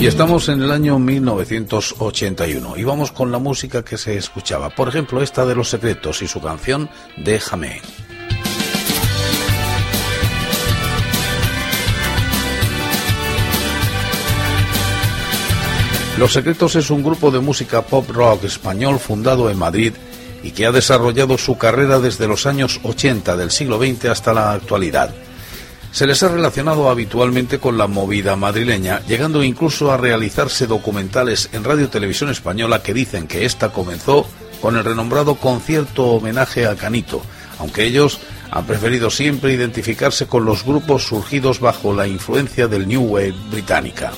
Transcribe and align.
Y 0.00 0.06
estamos 0.06 0.48
en 0.48 0.62
el 0.62 0.70
año 0.70 0.98
1981 0.98 2.78
y 2.78 2.84
vamos 2.84 3.12
con 3.12 3.30
la 3.30 3.38
música 3.38 3.84
que 3.84 3.98
se 3.98 4.16
escuchaba. 4.16 4.70
Por 4.70 4.88
ejemplo, 4.88 5.20
esta 5.20 5.44
de 5.44 5.54
Los 5.54 5.68
Secretos 5.68 6.22
y 6.22 6.26
su 6.26 6.40
canción 6.40 6.88
Déjame. 7.18 7.82
Los 16.16 16.32
Secretos 16.32 16.76
es 16.76 16.88
un 16.88 17.02
grupo 17.02 17.30
de 17.30 17.40
música 17.40 17.82
pop 17.82 18.08
rock 18.08 18.44
español 18.44 18.98
fundado 18.98 19.50
en 19.50 19.58
Madrid 19.58 19.92
y 20.42 20.52
que 20.52 20.64
ha 20.64 20.72
desarrollado 20.72 21.36
su 21.36 21.58
carrera 21.58 21.98
desde 21.98 22.26
los 22.26 22.46
años 22.46 22.80
80 22.84 23.36
del 23.36 23.50
siglo 23.50 23.78
XX 23.78 24.06
hasta 24.06 24.32
la 24.32 24.52
actualidad. 24.52 25.14
Se 25.92 26.06
les 26.06 26.22
ha 26.22 26.28
relacionado 26.28 26.88
habitualmente 26.88 27.58
con 27.58 27.76
la 27.76 27.86
movida 27.86 28.36
madrileña, 28.36 29.00
llegando 29.06 29.42
incluso 29.42 29.90
a 29.90 29.96
realizarse 29.96 30.66
documentales 30.66 31.50
en 31.52 31.64
Radio 31.64 31.88
Televisión 31.88 32.30
Española 32.30 32.82
que 32.82 32.94
dicen 32.94 33.26
que 33.26 33.44
esta 33.44 33.70
comenzó 33.70 34.26
con 34.60 34.76
el 34.76 34.84
renombrado 34.84 35.34
concierto 35.34 36.06
homenaje 36.06 36.66
a 36.66 36.76
Canito, 36.76 37.22
aunque 37.58 37.84
ellos 37.84 38.20
han 38.50 38.66
preferido 38.66 39.10
siempre 39.10 39.52
identificarse 39.52 40.26
con 40.26 40.44
los 40.44 40.64
grupos 40.64 41.04
surgidos 41.04 41.60
bajo 41.60 41.92
la 41.92 42.06
influencia 42.06 42.68
del 42.68 42.86
New 42.86 43.02
Wave 43.02 43.34
británica. 43.50 44.12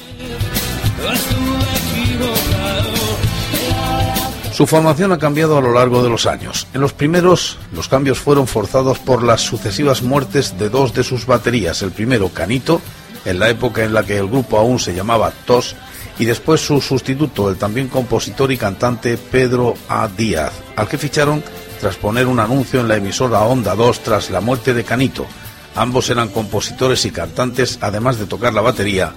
Su 4.53 4.67
formación 4.67 5.12
ha 5.12 5.19
cambiado 5.19 5.56
a 5.56 5.62
lo 5.62 5.72
largo 5.72 6.03
de 6.03 6.11
los 6.11 6.27
años. 6.27 6.67
En 6.75 6.83
los 6.83 6.92
primeros, 6.92 7.56
los 7.72 7.89
cambios 7.89 8.19
fueron 8.19 8.47
forzados 8.47 8.98
por 8.98 9.22
las 9.22 9.41
sucesivas 9.41 10.03
muertes 10.03 10.58
de 10.58 10.69
dos 10.69 10.92
de 10.92 11.05
sus 11.05 11.25
baterías. 11.25 11.81
El 11.81 11.91
primero, 11.91 12.28
Canito, 12.28 12.83
en 13.25 13.39
la 13.39 13.48
época 13.48 13.83
en 13.83 13.95
la 13.95 14.05
que 14.05 14.19
el 14.19 14.28
grupo 14.28 14.58
aún 14.58 14.78
se 14.78 14.95
llamaba 14.95 15.33
TOS, 15.47 15.75
y 16.19 16.27
después 16.27 16.61
su 16.61 16.83
sustituto, 16.83 17.48
el 17.48 17.56
también 17.56 17.89
compositor 17.89 18.53
y 18.53 18.58
cantante 18.58 19.17
Pedro 19.17 19.73
A. 19.89 20.06
Díaz, 20.06 20.53
al 20.77 20.86
que 20.86 20.98
ficharon 20.98 21.42
tras 21.80 21.97
poner 21.97 22.27
un 22.27 22.39
anuncio 22.39 22.80
en 22.80 22.89
la 22.89 22.97
emisora 22.97 23.41
Onda 23.41 23.75
2 23.75 24.00
tras 24.00 24.30
la 24.30 24.42
muerte 24.42 24.75
de 24.75 24.84
Canito. 24.84 25.27
Ambos 25.75 26.11
eran 26.11 26.28
compositores 26.28 27.06
y 27.06 27.11
cantantes, 27.11 27.78
además 27.80 28.19
de 28.19 28.27
tocar 28.27 28.53
la 28.53 28.61
batería, 28.61 29.14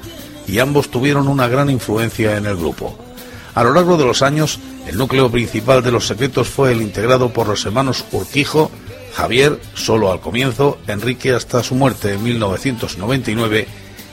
y 0.47 0.59
ambos 0.59 0.89
tuvieron 0.89 1.27
una 1.27 1.49
gran 1.49 1.69
influencia 1.69 2.37
en 2.37 2.45
el 2.45 2.55
grupo. 2.55 2.97
A 3.53 3.63
lo 3.63 3.73
largo 3.73 3.97
de 3.97 4.05
los 4.05 4.21
años, 4.21 4.59
el 4.87 4.97
núcleo 4.97 5.31
principal 5.31 5.83
de 5.83 5.91
los 5.91 6.07
secretos 6.07 6.47
fue 6.47 6.71
el 6.71 6.81
integrado 6.81 7.33
por 7.33 7.47
los 7.47 7.65
hermanos 7.65 8.05
Urquijo, 8.11 8.71
Javier, 9.13 9.59
solo 9.73 10.11
al 10.11 10.19
comienzo, 10.19 10.77
Enrique 10.87 11.31
hasta 11.31 11.63
su 11.63 11.75
muerte 11.75 12.13
en 12.13 12.23
1999 12.23 13.67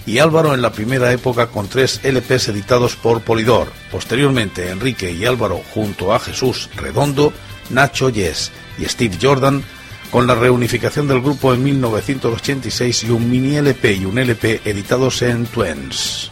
y 0.07 0.19
Álvaro 0.19 0.55
en 0.55 0.63
la 0.63 0.73
primera 0.73 1.13
época 1.13 1.49
con 1.49 1.69
tres 1.69 2.01
LPs 2.03 2.49
editados 2.49 2.97
por 2.97 3.23
Polidor. 3.23 3.69
Posteriormente, 3.91 4.71
Enrique 4.71 5.13
y 5.13 5.27
Álvaro 5.27 5.61
junto 5.75 6.15
a 6.15 6.21
Jesús 6.21 6.69
Redondo, 6.77 7.33
Nacho 7.71 8.11
Yes 8.11 8.51
y 8.79 8.85
Steve 8.87 9.19
Jordan 9.21 9.63
con 10.11 10.27
la 10.27 10.35
reunificación 10.35 11.09
del 11.09 11.23
grupo 11.23 11.55
en 11.55 11.65
1986 11.65 13.05
y 13.05 13.11
un 13.11 13.31
mini 13.31 13.57
LP 13.57 13.95
y 13.95 14.05
un 14.05 14.19
LP 14.19 14.61
editados 14.65 15.23
en 15.23 15.47
Twins. 15.47 16.31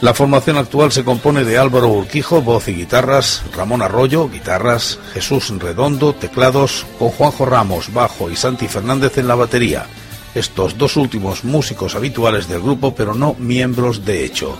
La 0.00 0.14
formación 0.14 0.56
actual 0.56 0.92
se 0.92 1.04
compone 1.04 1.44
de 1.44 1.58
Álvaro 1.58 1.88
Urquijo, 1.88 2.40
voz 2.40 2.68
y 2.68 2.72
guitarras, 2.72 3.42
Ramón 3.54 3.82
Arroyo, 3.82 4.30
guitarras, 4.30 4.98
Jesús 5.12 5.52
Redondo, 5.58 6.14
teclados, 6.14 6.86
con 6.98 7.10
Juanjo 7.10 7.44
Ramos, 7.44 7.92
bajo 7.92 8.30
y 8.30 8.36
Santi 8.36 8.66
Fernández 8.66 9.18
en 9.18 9.28
la 9.28 9.34
batería. 9.34 9.86
Estos 10.34 10.78
dos 10.78 10.96
últimos 10.96 11.44
músicos 11.44 11.94
habituales 11.94 12.48
del 12.48 12.62
grupo, 12.62 12.94
pero 12.94 13.14
no 13.14 13.34
miembros 13.38 14.02
de 14.06 14.24
hecho. 14.24 14.58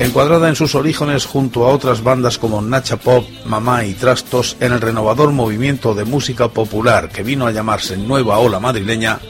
Encuadrada 0.00 0.48
en 0.48 0.56
sus 0.56 0.74
orígenes 0.74 1.26
junto 1.26 1.64
a 1.64 1.68
otras 1.68 2.02
bandas 2.02 2.38
como 2.38 2.62
Nacha 2.62 2.96
Pop, 2.96 3.24
Mamá 3.44 3.84
y 3.84 3.92
Trastos 3.92 4.56
en 4.58 4.72
el 4.72 4.80
renovador 4.80 5.32
movimiento 5.32 5.94
de 5.94 6.04
música 6.04 6.48
popular 6.48 7.10
que 7.10 7.22
vino 7.22 7.46
a 7.46 7.52
llamarse 7.52 7.96
Nueva 7.98 8.38
Ola 8.38 8.58
Madrileña, 8.58 9.20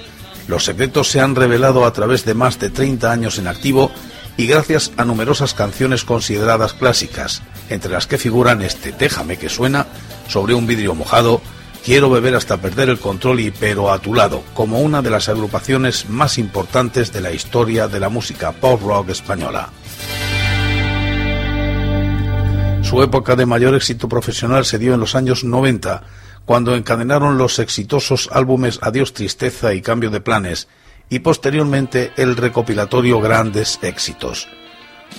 los 0.49 0.65
secretos 0.65 1.09
se 1.11 1.21
han 1.21 1.35
revelado 1.35 1.85
a 1.85 1.93
través 1.93 2.25
de 2.25 2.35
más 2.35 2.59
de 2.59 2.71
30 2.71 3.11
años 3.11 3.39
en 3.39 3.47
activo 3.47 3.91
y 4.37 4.47
gracias 4.47 4.93
a 4.97 5.05
numerosas 5.05 5.55
canciones 5.55 6.05
consideradas 6.05 6.73
clásicas, 6.73 7.43
entre 7.69 7.93
las 7.93 8.07
que 8.07 8.19
figuran 8.19 8.63
este 8.63 8.93
Déjame 8.93 9.37
que 9.37 9.49
suena, 9.49 9.87
sobre 10.29 10.55
un 10.55 10.67
vidrio 10.67 10.95
mojado, 10.95 11.41
Quiero 11.85 12.11
beber 12.11 12.37
hasta 12.37 12.59
perder 12.59 12.91
el 12.91 13.01
control 13.01 13.41
y 13.41 13.51
pero 13.51 13.91
a 13.91 13.99
tu 13.99 14.15
lado, 14.15 14.45
como 14.55 14.81
una 14.81 15.03
de 15.03 15.11
las 15.11 15.29
agrupaciones 15.29 16.09
más 16.09 16.39
importantes 16.39 17.13
de 17.13 17.21
la 17.21 17.33
historia 17.33 17.89
de 17.89 17.99
la 17.99 18.09
música 18.09 18.53
pop 18.53 18.81
rock 18.83 19.09
española. 19.09 19.69
Su 22.83 23.03
época 23.03 23.35
de 23.35 23.47
mayor 23.47 23.75
éxito 23.75 24.09
profesional 24.09 24.65
se 24.65 24.79
dio 24.79 24.95
en 24.95 25.01
los 25.01 25.17
años 25.17 25.43
90, 25.43 26.05
cuando 26.45 26.75
encadenaron 26.75 27.39
los 27.39 27.59
exitosos 27.59 28.29
álbumes 28.33 28.79
Adiós 28.83 29.13
Tristeza 29.13 29.75
y 29.75 29.83
Cambio 29.83 30.11
de 30.11 30.21
Planes 30.21 30.69
y 31.09 31.21
posteriormente 31.21 32.13
el 32.17 32.37
recopilatorio 32.37 33.21
Grandes 33.21 33.79
Éxitos. 33.83 34.49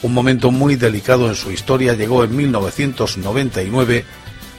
Un 0.01 0.13
momento 0.13 0.51
muy 0.51 0.75
delicado 0.75 1.27
en 1.27 1.35
su 1.35 1.51
historia 1.51 1.93
llegó 1.93 2.23
en 2.23 2.35
1999 2.35 4.03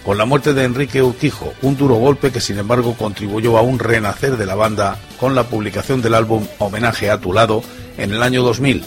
con 0.04 0.18
la 0.18 0.26
muerte 0.26 0.52
de 0.52 0.64
Enrique 0.64 1.02
Urquijo, 1.02 1.54
un 1.62 1.76
duro 1.76 1.94
golpe 1.94 2.30
que 2.30 2.40
sin 2.40 2.58
embargo 2.58 2.94
contribuyó 2.94 3.56
a 3.56 3.62
un 3.62 3.78
renacer 3.78 4.36
de 4.36 4.46
la 4.46 4.54
banda 4.54 4.98
con 5.18 5.34
la 5.34 5.44
publicación 5.44 6.02
del 6.02 6.14
álbum 6.14 6.46
Homenaje 6.58 7.10
a 7.10 7.20
tu 7.20 7.32
lado 7.32 7.62
en 7.96 8.12
el 8.12 8.22
año 8.22 8.42
2000, 8.42 8.84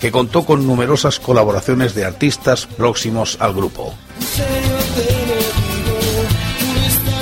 que 0.00 0.12
contó 0.12 0.44
con 0.44 0.66
numerosas 0.66 1.18
colaboraciones 1.18 1.94
de 1.94 2.04
artistas 2.04 2.66
próximos 2.66 3.36
al 3.40 3.54
grupo. 3.54 3.92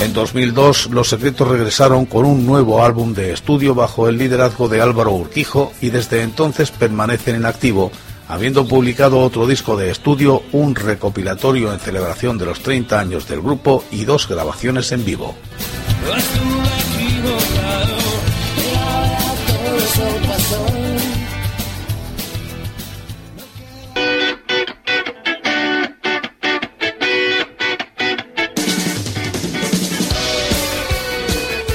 En 0.00 0.14
2002, 0.14 0.88
Los 0.92 1.10
Secretos 1.10 1.46
regresaron 1.46 2.06
con 2.06 2.24
un 2.24 2.46
nuevo 2.46 2.82
álbum 2.82 3.12
de 3.12 3.34
estudio 3.34 3.74
bajo 3.74 4.08
el 4.08 4.16
liderazgo 4.16 4.66
de 4.66 4.80
Álvaro 4.80 5.12
Urquijo 5.12 5.72
y 5.82 5.90
desde 5.90 6.22
entonces 6.22 6.70
permanecen 6.70 7.36
en 7.36 7.44
activo, 7.44 7.92
habiendo 8.26 8.66
publicado 8.66 9.20
otro 9.20 9.46
disco 9.46 9.76
de 9.76 9.90
estudio, 9.90 10.42
un 10.52 10.74
recopilatorio 10.74 11.70
en 11.70 11.80
celebración 11.80 12.38
de 12.38 12.46
los 12.46 12.60
30 12.60 12.98
años 12.98 13.28
del 13.28 13.42
grupo 13.42 13.84
y 13.90 14.06
dos 14.06 14.26
grabaciones 14.26 14.90
en 14.92 15.04
vivo. 15.04 15.34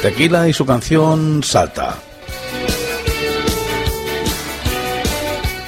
Tequila 0.06 0.48
y 0.48 0.54
su 0.54 0.68
canción 0.68 1.42
Salta. 1.42 1.98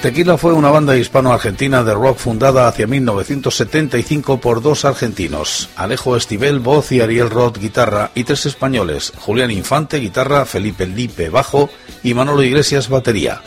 Tequila 0.04 0.38
fue 0.38 0.54
una 0.54 0.70
banda 0.70 0.96
hispano-argentina 0.96 1.84
de 1.84 1.96
rock 1.96 2.20
fundada 2.20 2.68
hacia 2.68 2.86
1975 2.86 4.40
por 4.40 4.62
dos 4.62 4.86
argentinos, 4.86 5.70
Alejo 5.76 6.16
Estivel, 6.16 6.60
voz 6.60 6.92
y 6.92 7.02
Ariel 7.02 7.32
Roth, 7.32 7.58
guitarra, 7.58 8.12
y 8.14 8.26
tres 8.26 8.46
españoles, 8.46 9.12
Julián 9.18 9.50
Infante, 9.50 9.98
guitarra, 9.98 10.46
Felipe 10.46 10.86
Lipe, 10.86 11.30
bajo 11.30 11.72
y 12.04 12.14
Manolo 12.14 12.44
Iglesias, 12.44 12.90
batería. 12.90 13.42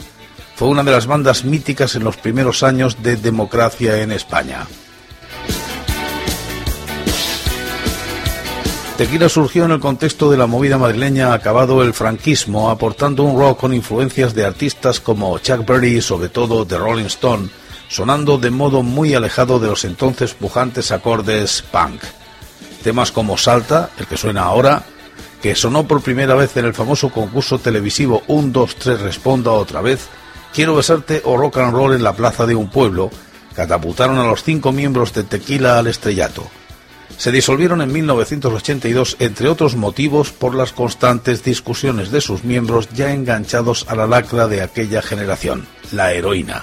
Fue 0.56 0.66
una 0.66 0.82
de 0.82 0.90
las 0.90 1.06
bandas 1.06 1.44
míticas 1.44 1.94
en 1.94 2.02
los 2.02 2.16
primeros 2.16 2.64
años 2.64 3.00
de 3.00 3.14
democracia 3.14 4.02
en 4.02 4.10
España. 4.10 4.66
Tequila 9.00 9.30
surgió 9.30 9.64
en 9.64 9.70
el 9.70 9.80
contexto 9.80 10.30
de 10.30 10.36
la 10.36 10.46
movida 10.46 10.76
madrileña 10.76 11.32
acabado 11.32 11.82
el 11.82 11.94
franquismo, 11.94 12.68
aportando 12.68 13.22
un 13.22 13.40
rock 13.40 13.60
con 13.60 13.72
influencias 13.72 14.34
de 14.34 14.44
artistas 14.44 15.00
como 15.00 15.38
Chuck 15.38 15.66
Berry 15.66 15.96
y 15.96 16.02
sobre 16.02 16.28
todo 16.28 16.66
The 16.66 16.76
Rolling 16.76 17.06
Stone, 17.06 17.48
sonando 17.88 18.36
de 18.36 18.50
modo 18.50 18.82
muy 18.82 19.14
alejado 19.14 19.58
de 19.58 19.68
los 19.68 19.86
entonces 19.86 20.34
pujantes 20.34 20.92
acordes 20.92 21.64
punk. 21.72 22.02
Temas 22.82 23.10
como 23.10 23.38
Salta, 23.38 23.88
el 23.96 24.06
que 24.06 24.18
suena 24.18 24.42
ahora, 24.42 24.82
que 25.40 25.54
sonó 25.54 25.88
por 25.88 26.02
primera 26.02 26.34
vez 26.34 26.54
en 26.58 26.66
el 26.66 26.74
famoso 26.74 27.08
concurso 27.08 27.58
televisivo 27.58 28.22
1, 28.26 28.48
2, 28.52 28.76
3 28.76 29.00
Responda 29.00 29.52
otra 29.52 29.80
vez, 29.80 30.08
Quiero 30.52 30.76
besarte 30.76 31.22
o 31.24 31.38
Rock 31.38 31.56
and 31.56 31.72
Roll 31.72 31.94
en 31.94 32.04
la 32.04 32.12
plaza 32.12 32.44
de 32.44 32.54
un 32.54 32.68
pueblo, 32.68 33.08
catapultaron 33.54 34.18
a 34.18 34.26
los 34.26 34.42
cinco 34.44 34.72
miembros 34.72 35.14
de 35.14 35.24
Tequila 35.24 35.78
al 35.78 35.86
estrellato. 35.86 36.50
Se 37.20 37.30
disolvieron 37.30 37.82
en 37.82 37.92
1982, 37.92 39.16
entre 39.18 39.50
otros 39.50 39.76
motivos, 39.76 40.32
por 40.32 40.54
las 40.54 40.72
constantes 40.72 41.44
discusiones 41.44 42.10
de 42.10 42.22
sus 42.22 42.44
miembros 42.44 42.88
ya 42.94 43.12
enganchados 43.12 43.84
a 43.90 43.94
la 43.94 44.06
lacra 44.06 44.48
de 44.48 44.62
aquella 44.62 45.02
generación, 45.02 45.66
la 45.92 46.14
heroína. 46.14 46.62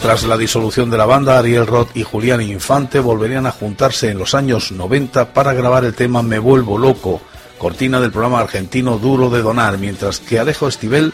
Tras 0.00 0.22
la 0.22 0.36
disolución 0.36 0.88
de 0.88 0.96
la 0.96 1.04
banda, 1.06 1.36
Ariel 1.36 1.66
Roth 1.66 1.96
y 1.96 2.04
Julián 2.04 2.40
Infante 2.40 3.00
volverían 3.00 3.46
a 3.46 3.50
juntarse 3.50 4.10
en 4.10 4.18
los 4.18 4.36
años 4.36 4.70
90 4.70 5.32
para 5.32 5.52
grabar 5.52 5.84
el 5.84 5.94
tema 5.94 6.22
Me 6.22 6.38
vuelvo 6.38 6.78
loco, 6.78 7.20
cortina 7.58 8.00
del 8.00 8.12
programa 8.12 8.38
argentino 8.38 8.98
Duro 8.98 9.30
de 9.30 9.42
Donar, 9.42 9.78
mientras 9.78 10.20
que 10.20 10.38
Alejo 10.38 10.68
Estivell 10.68 11.12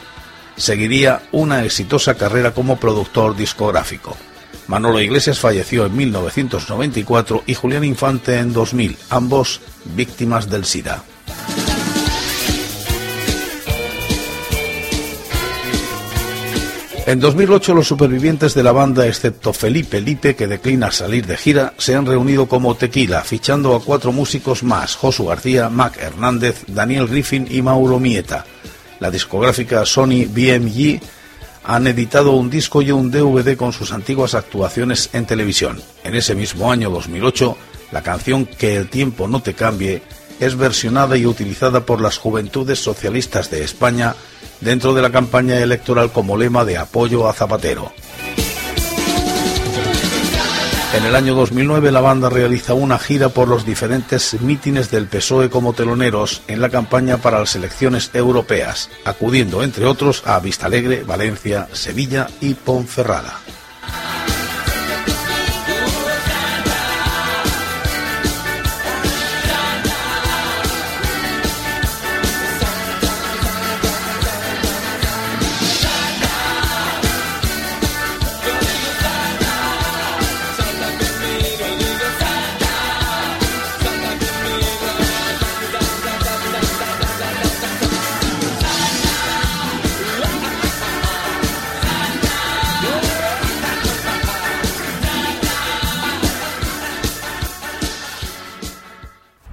seguiría 0.56 1.23
una 1.32 1.64
exitosa 1.64 2.17
carrera 2.17 2.52
como 2.52 2.76
productor 2.76 3.34
discográfico. 3.34 4.14
Manolo 4.67 5.00
Iglesias 5.00 5.38
falleció 5.38 5.87
en 5.87 5.97
1994 5.97 7.44
y 7.47 7.55
Julián 7.55 7.85
Infante 7.85 8.38
en 8.38 8.53
2000, 8.53 8.97
ambos 9.11 9.61
víctimas 9.97 10.49
del 10.49 10.64
SIDA. 10.64 11.05
En 17.05 17.19
2008 17.19 17.75
los 17.75 17.88
supervivientes 17.88 18.55
de 18.55 18.62
la 18.62 18.70
banda, 18.70 19.09
excepto 19.09 19.53
Felipe 19.53 20.00
Lipe, 20.00 20.37
que 20.37 20.47
declina 20.47 20.93
salir 20.93 21.26
de 21.26 21.37
gira, 21.37 21.75
se 21.76 21.97
han 21.97 22.06
reunido 22.06 22.47
como 22.47 22.76
Tequila, 22.76 23.23
fichando 23.23 23.75
a 23.75 23.82
cuatro 23.82 24.12
músicos 24.12 24.62
más, 24.62 24.94
Josu 24.94 25.26
García, 25.26 25.69
Mac 25.69 25.99
Hernández, 26.00 26.65
Daniel 26.69 27.08
Griffin 27.08 27.49
y 27.50 27.61
Mauro 27.61 27.99
Mieta. 27.99 28.47
La 29.00 29.11
discográfica 29.11 29.85
Sony 29.85 30.26
BMG 30.29 31.00
han 31.64 31.87
editado 31.87 32.32
un 32.32 32.50
disco 32.50 32.82
y 32.82 32.91
un 32.91 33.11
DVD 33.11 33.56
con 33.56 33.73
sus 33.73 33.93
antiguas 33.93 34.35
actuaciones 34.35 35.11
en 35.12 35.26
televisión. 35.26 35.81
En 36.05 36.14
ese 36.14 36.35
mismo 36.35 36.73
año 36.73 36.91
2008, 36.91 37.56
la 37.93 38.03
canción 38.03 38.47
Que 38.47 38.76
el 38.76 38.88
tiempo 38.88 39.29
no 39.29 39.43
te 39.43 39.55
cambie 39.55 40.03
es 40.41 40.56
versionada 40.56 41.17
y 41.17 41.25
utilizada 41.25 41.87
por 41.87 42.00
las 42.00 42.19
juventudes 42.19 42.81
socialistas 42.81 43.49
de 43.50 43.62
España 43.62 44.17
dentro 44.61 44.93
de 44.93 45.03
la 45.03 45.11
campaña 45.11 45.59
electoral 45.61 46.11
como 46.11 46.37
lema 46.37 46.64
de 46.64 46.79
apoyo 46.79 47.29
a 47.29 47.32
Zapatero. 47.32 47.93
En 50.94 51.06
el 51.06 51.17
año 51.17 51.35
2009 51.35 51.91
la 51.91 52.03
banda 52.03 52.29
realiza 52.29 52.75
una 52.75 52.99
gira 52.99 53.31
por 53.31 53.49
los 53.49 53.65
diferentes 53.65 54.39
mítines 54.43 54.91
del 54.91 55.06
PSOE 55.06 55.49
como 55.49 55.73
teloneros 55.73 56.43
en 56.49 56.61
la 56.61 56.69
campaña 56.69 57.17
para 57.17 57.41
las 57.41 57.56
elecciones 57.56 58.11
europeas, 58.12 58.91
acudiendo 59.06 59.62
entre 59.62 59.87
otros 59.87 60.23
a 60.27 60.39
Vistalegre, 60.39 61.03
Valencia, 61.05 61.67
Sevilla 61.73 62.29
y 62.43 62.53
Ponferrada. 62.53 63.41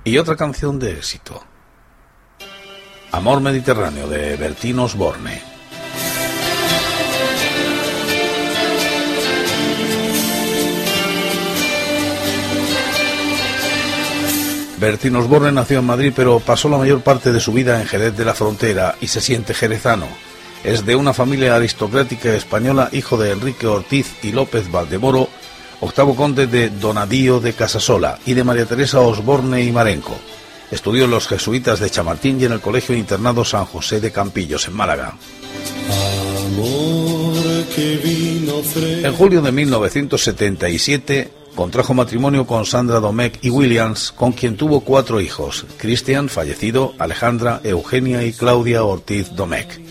Y 0.10 0.18
otra 0.18 0.36
canción 0.36 0.80
de 0.80 0.94
éxito. 0.94 1.40
Amor 3.12 3.42
Mediterráneo 3.42 4.08
de 4.08 4.38
Bertín 4.38 4.80
Osborne. 4.80 5.40
Bertín 14.80 15.16
Osborne 15.16 15.52
nació 15.52 15.78
en 15.78 15.86
Madrid, 15.86 16.12
pero 16.16 16.40
pasó 16.40 16.70
la 16.70 16.80
mayor 16.80 17.02
parte 17.02 17.32
de 17.32 17.40
su 17.40 17.54
vida 17.54 17.80
en 17.80 17.86
Jerez 17.86 18.18
de 18.18 18.26
la 18.26 18.34
Frontera 18.34 18.96
y 19.00 19.10
se 19.10 19.22
siente 19.22 19.54
jerezano. 19.54 20.08
Es 20.64 20.88
de 20.88 20.96
una 20.96 21.14
familia 21.14 21.56
aristocrática 21.56 22.34
española, 22.34 22.90
hijo 22.94 23.16
de 23.16 23.34
Enrique 23.34 23.68
Ortiz 23.68 24.16
y 24.24 24.32
López 24.32 24.72
Valdemoro, 24.72 25.30
octavo 25.82 26.16
conde 26.16 26.48
de 26.48 26.70
Donadío 26.70 27.40
de 27.40 27.54
Casasola 27.54 28.20
y 28.26 28.34
de 28.34 28.44
María 28.44 28.66
Teresa 28.66 29.00
Osborne 29.00 29.64
y 29.64 29.72
Marenco. 29.72 30.18
Estudió 30.72 31.06
en 31.06 31.12
los 31.12 31.28
jesuitas 31.28 31.80
de 31.80 31.90
Chamartín 31.90 32.40
y 32.40 32.46
en 32.46 32.52
el 32.52 32.62
Colegio 32.62 32.96
Internado 32.96 33.44
San 33.44 33.66
José 33.66 34.00
de 34.00 34.12
Campillos, 34.12 34.68
en 34.68 34.74
Málaga. 34.74 35.16
En 39.04 39.14
julio 39.14 39.42
de 39.42 39.52
1977 39.52 41.32
contrajo 41.56 41.94
matrimonio 41.94 42.48
con 42.48 42.66
Sandra 42.66 43.02
Domecq 43.02 43.44
y 43.44 43.50
Williams, 43.50 44.14
con 44.16 44.32
quien 44.32 44.56
tuvo 44.56 44.80
cuatro 44.82 45.20
hijos, 45.20 45.66
Cristian, 45.78 46.30
fallecido, 46.30 46.94
Alejandra, 47.00 47.60
Eugenia 47.64 48.24
y 48.24 48.32
Claudia 48.32 48.84
Ortiz 48.84 49.32
Domecq. 49.36 49.89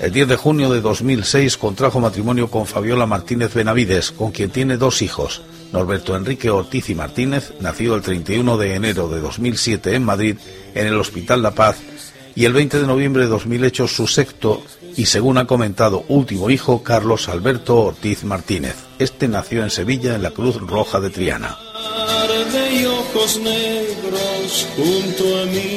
El 0.00 0.12
10 0.12 0.28
de 0.28 0.36
junio 0.36 0.70
de 0.70 0.80
2006 0.80 1.58
contrajo 1.58 2.00
matrimonio 2.00 2.50
con 2.50 2.64
Fabiola 2.64 3.04
Martínez 3.04 3.52
Benavides, 3.52 4.12
con 4.12 4.30
quien 4.30 4.48
tiene 4.48 4.78
dos 4.78 5.02
hijos, 5.02 5.42
Norberto 5.74 6.16
Enrique 6.16 6.48
Ortiz 6.48 6.88
y 6.88 6.94
Martínez, 6.94 7.52
nacido 7.60 7.96
el 7.96 8.00
31 8.00 8.56
de 8.56 8.74
enero 8.76 9.08
de 9.08 9.20
2007 9.20 9.94
en 9.94 10.02
Madrid, 10.02 10.36
en 10.74 10.86
el 10.86 10.98
Hospital 10.98 11.42
La 11.42 11.50
Paz, 11.50 11.76
y 12.34 12.46
el 12.46 12.54
20 12.54 12.80
de 12.80 12.86
noviembre 12.86 13.24
de 13.24 13.28
2008 13.28 13.88
su 13.88 14.06
sexto 14.06 14.62
y, 14.96 15.04
según 15.04 15.36
ha 15.36 15.46
comentado, 15.46 16.06
último 16.08 16.48
hijo, 16.48 16.82
Carlos 16.82 17.28
Alberto 17.28 17.76
Ortiz 17.76 18.24
Martínez. 18.24 18.76
Este 18.98 19.28
nació 19.28 19.62
en 19.62 19.70
Sevilla, 19.70 20.14
en 20.14 20.22
la 20.22 20.30
Cruz 20.30 20.56
Roja 20.62 21.00
de 21.00 21.10
Triana. 21.10 21.58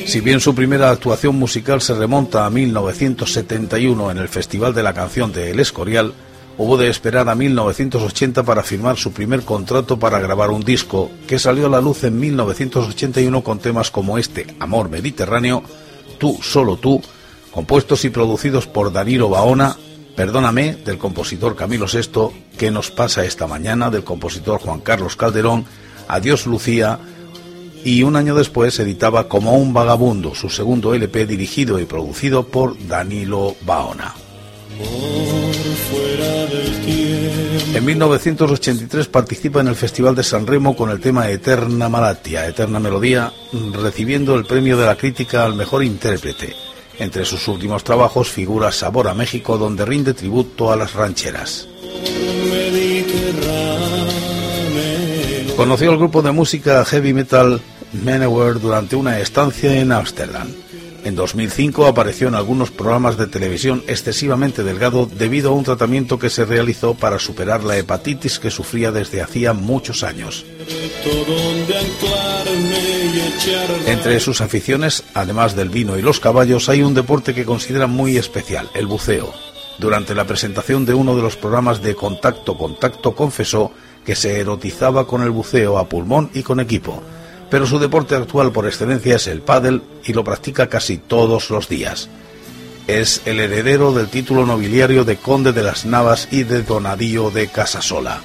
Si 0.05 0.21
bien 0.21 0.39
su 0.39 0.55
primera 0.55 0.89
actuación 0.91 1.35
musical 1.35 1.81
se 1.81 1.93
remonta 1.93 2.45
a 2.45 2.49
1971 2.49 4.11
en 4.11 4.17
el 4.17 4.29
Festival 4.29 4.73
de 4.73 4.83
la 4.83 4.93
Canción 4.93 5.31
de 5.31 5.51
El 5.51 5.59
Escorial, 5.59 6.13
hubo 6.57 6.77
de 6.77 6.89
esperar 6.89 7.27
a 7.29 7.35
1980 7.35 8.43
para 8.43 8.63
firmar 8.63 8.97
su 8.97 9.11
primer 9.11 9.41
contrato 9.41 9.97
para 9.97 10.19
grabar 10.19 10.51
un 10.51 10.63
disco, 10.63 11.11
que 11.27 11.39
salió 11.39 11.65
a 11.65 11.69
la 11.69 11.81
luz 11.81 12.03
en 12.03 12.19
1981 12.19 13.43
con 13.43 13.59
temas 13.59 13.91
como 13.91 14.17
este, 14.17 14.47
Amor 14.59 14.89
Mediterráneo, 14.89 15.63
Tú, 16.19 16.39
solo 16.41 16.77
tú, 16.77 17.01
compuestos 17.51 18.05
y 18.05 18.09
producidos 18.09 18.67
por 18.67 18.93
Danilo 18.93 19.29
Baona, 19.29 19.75
Perdóname, 20.15 20.75
del 20.75 20.99
compositor 20.99 21.55
Camilo 21.55 21.87
VI, 21.91 22.29
¿Qué 22.57 22.69
nos 22.69 22.91
pasa 22.91 23.25
esta 23.25 23.47
mañana? 23.47 23.89
del 23.89 24.03
compositor 24.03 24.59
Juan 24.59 24.79
Carlos 24.81 25.15
Calderón, 25.15 25.65
Adiós 26.07 26.45
Lucía, 26.45 26.99
y 27.83 28.03
un 28.03 28.15
año 28.15 28.35
después 28.35 28.79
editaba 28.79 29.27
Como 29.27 29.55
un 29.57 29.73
vagabundo, 29.73 30.35
su 30.35 30.49
segundo 30.49 30.93
LP 30.93 31.25
dirigido 31.25 31.79
y 31.79 31.85
producido 31.85 32.47
por 32.47 32.75
Danilo 32.87 33.55
Baona. 33.65 34.13
En 37.73 37.85
1983 37.85 39.07
participa 39.07 39.61
en 39.61 39.67
el 39.67 39.75
Festival 39.75 40.15
de 40.15 40.23
San 40.23 40.45
Remo 40.45 40.75
con 40.75 40.89
el 40.89 40.99
tema 40.99 41.29
Eterna 41.29 41.89
Malatia, 41.89 42.47
Eterna 42.47 42.79
Melodía, 42.79 43.31
recibiendo 43.73 44.35
el 44.35 44.45
premio 44.45 44.77
de 44.77 44.85
la 44.85 44.95
crítica 44.95 45.43
al 45.43 45.55
mejor 45.55 45.83
intérprete. 45.83 46.55
Entre 46.99 47.25
sus 47.25 47.47
últimos 47.47 47.83
trabajos 47.83 48.29
figura 48.29 48.71
Sabor 48.71 49.07
a 49.07 49.15
México, 49.15 49.57
donde 49.57 49.85
rinde 49.85 50.13
tributo 50.13 50.71
a 50.71 50.75
las 50.75 50.93
rancheras. 50.93 51.67
Conoció 55.55 55.91
el 55.91 55.97
grupo 55.97 56.21
de 56.21 56.31
música 56.31 56.83
heavy 56.83 57.13
metal 57.13 57.61
Manowar 58.03 58.59
durante 58.59 58.95
una 58.95 59.19
estancia 59.19 59.79
en 59.79 59.91
Ámsterdam. 59.91 60.47
En 61.03 61.15
2005 61.15 61.85
apareció 61.85 62.27
en 62.29 62.35
algunos 62.35 62.71
programas 62.71 63.17
de 63.17 63.27
televisión 63.27 63.83
excesivamente 63.87 64.63
delgado 64.63 65.05
debido 65.05 65.51
a 65.51 65.53
un 65.53 65.63
tratamiento 65.63 66.17
que 66.17 66.29
se 66.29 66.45
realizó 66.45 66.95
para 66.95 67.19
superar 67.19 67.63
la 67.63 67.77
hepatitis 67.77 68.39
que 68.39 68.49
sufría 68.49 68.91
desde 68.91 69.21
hacía 69.21 69.53
muchos 69.53 70.03
años. 70.03 70.45
Entre 73.85 74.19
sus 74.19 74.41
aficiones, 74.41 75.03
además 75.13 75.55
del 75.55 75.69
vino 75.69 75.97
y 75.97 76.01
los 76.01 76.19
caballos, 76.19 76.69
hay 76.69 76.81
un 76.81 76.93
deporte 76.93 77.35
que 77.35 77.45
considera 77.45 77.85
muy 77.85 78.17
especial, 78.17 78.69
el 78.73 78.87
buceo. 78.87 79.33
Durante 79.77 80.15
la 80.15 80.25
presentación 80.25 80.85
de 80.85 80.93
uno 80.93 81.15
de 81.15 81.21
los 81.21 81.35
programas 81.35 81.81
de 81.81 81.95
Contacto 81.95 82.57
Contacto 82.57 83.15
confesó 83.15 83.71
que 84.05 84.15
se 84.15 84.39
erotizaba 84.39 85.07
con 85.07 85.21
el 85.21 85.31
buceo 85.31 85.77
a 85.77 85.87
pulmón 85.87 86.29
y 86.33 86.43
con 86.43 86.59
equipo, 86.59 87.01
pero 87.49 87.65
su 87.65 87.79
deporte 87.79 88.15
actual 88.15 88.51
por 88.51 88.65
excelencia 88.65 89.15
es 89.15 89.27
el 89.27 89.41
pádel 89.41 89.81
y 90.03 90.13
lo 90.13 90.23
practica 90.23 90.67
casi 90.67 90.97
todos 90.97 91.49
los 91.49 91.69
días. 91.69 92.09
es 92.87 93.21
el 93.25 93.39
heredero 93.39 93.93
del 93.93 94.09
título 94.09 94.45
nobiliario 94.45 95.05
de 95.05 95.15
conde 95.15 95.53
de 95.53 95.63
las 95.63 95.85
Navas 95.85 96.27
y 96.31 96.43
de 96.43 96.63
donadío 96.63 97.31
de 97.31 97.47
Casasola. 97.47 98.21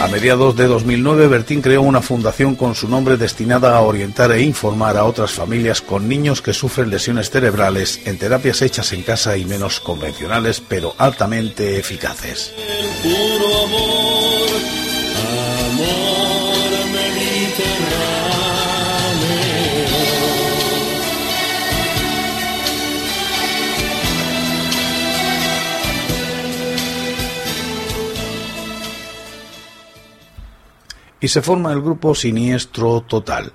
A 0.00 0.08
mediados 0.08 0.56
de 0.56 0.66
2009, 0.66 1.28
Bertín 1.28 1.60
creó 1.60 1.82
una 1.82 2.00
fundación 2.00 2.54
con 2.54 2.74
su 2.74 2.88
nombre 2.88 3.18
destinada 3.18 3.76
a 3.76 3.82
orientar 3.82 4.32
e 4.32 4.40
informar 4.40 4.96
a 4.96 5.04
otras 5.04 5.32
familias 5.32 5.82
con 5.82 6.08
niños 6.08 6.40
que 6.40 6.54
sufren 6.54 6.88
lesiones 6.88 7.28
cerebrales 7.28 8.00
en 8.06 8.16
terapias 8.16 8.62
hechas 8.62 8.94
en 8.94 9.02
casa 9.02 9.36
y 9.36 9.44
menos 9.44 9.78
convencionales, 9.78 10.62
pero 10.66 10.94
altamente 10.96 11.78
eficaces. 11.78 12.54
Y 31.20 31.28
se 31.28 31.42
forma 31.42 31.72
el 31.72 31.80
grupo 31.80 32.14
Siniestro 32.14 33.02
Total. 33.02 33.52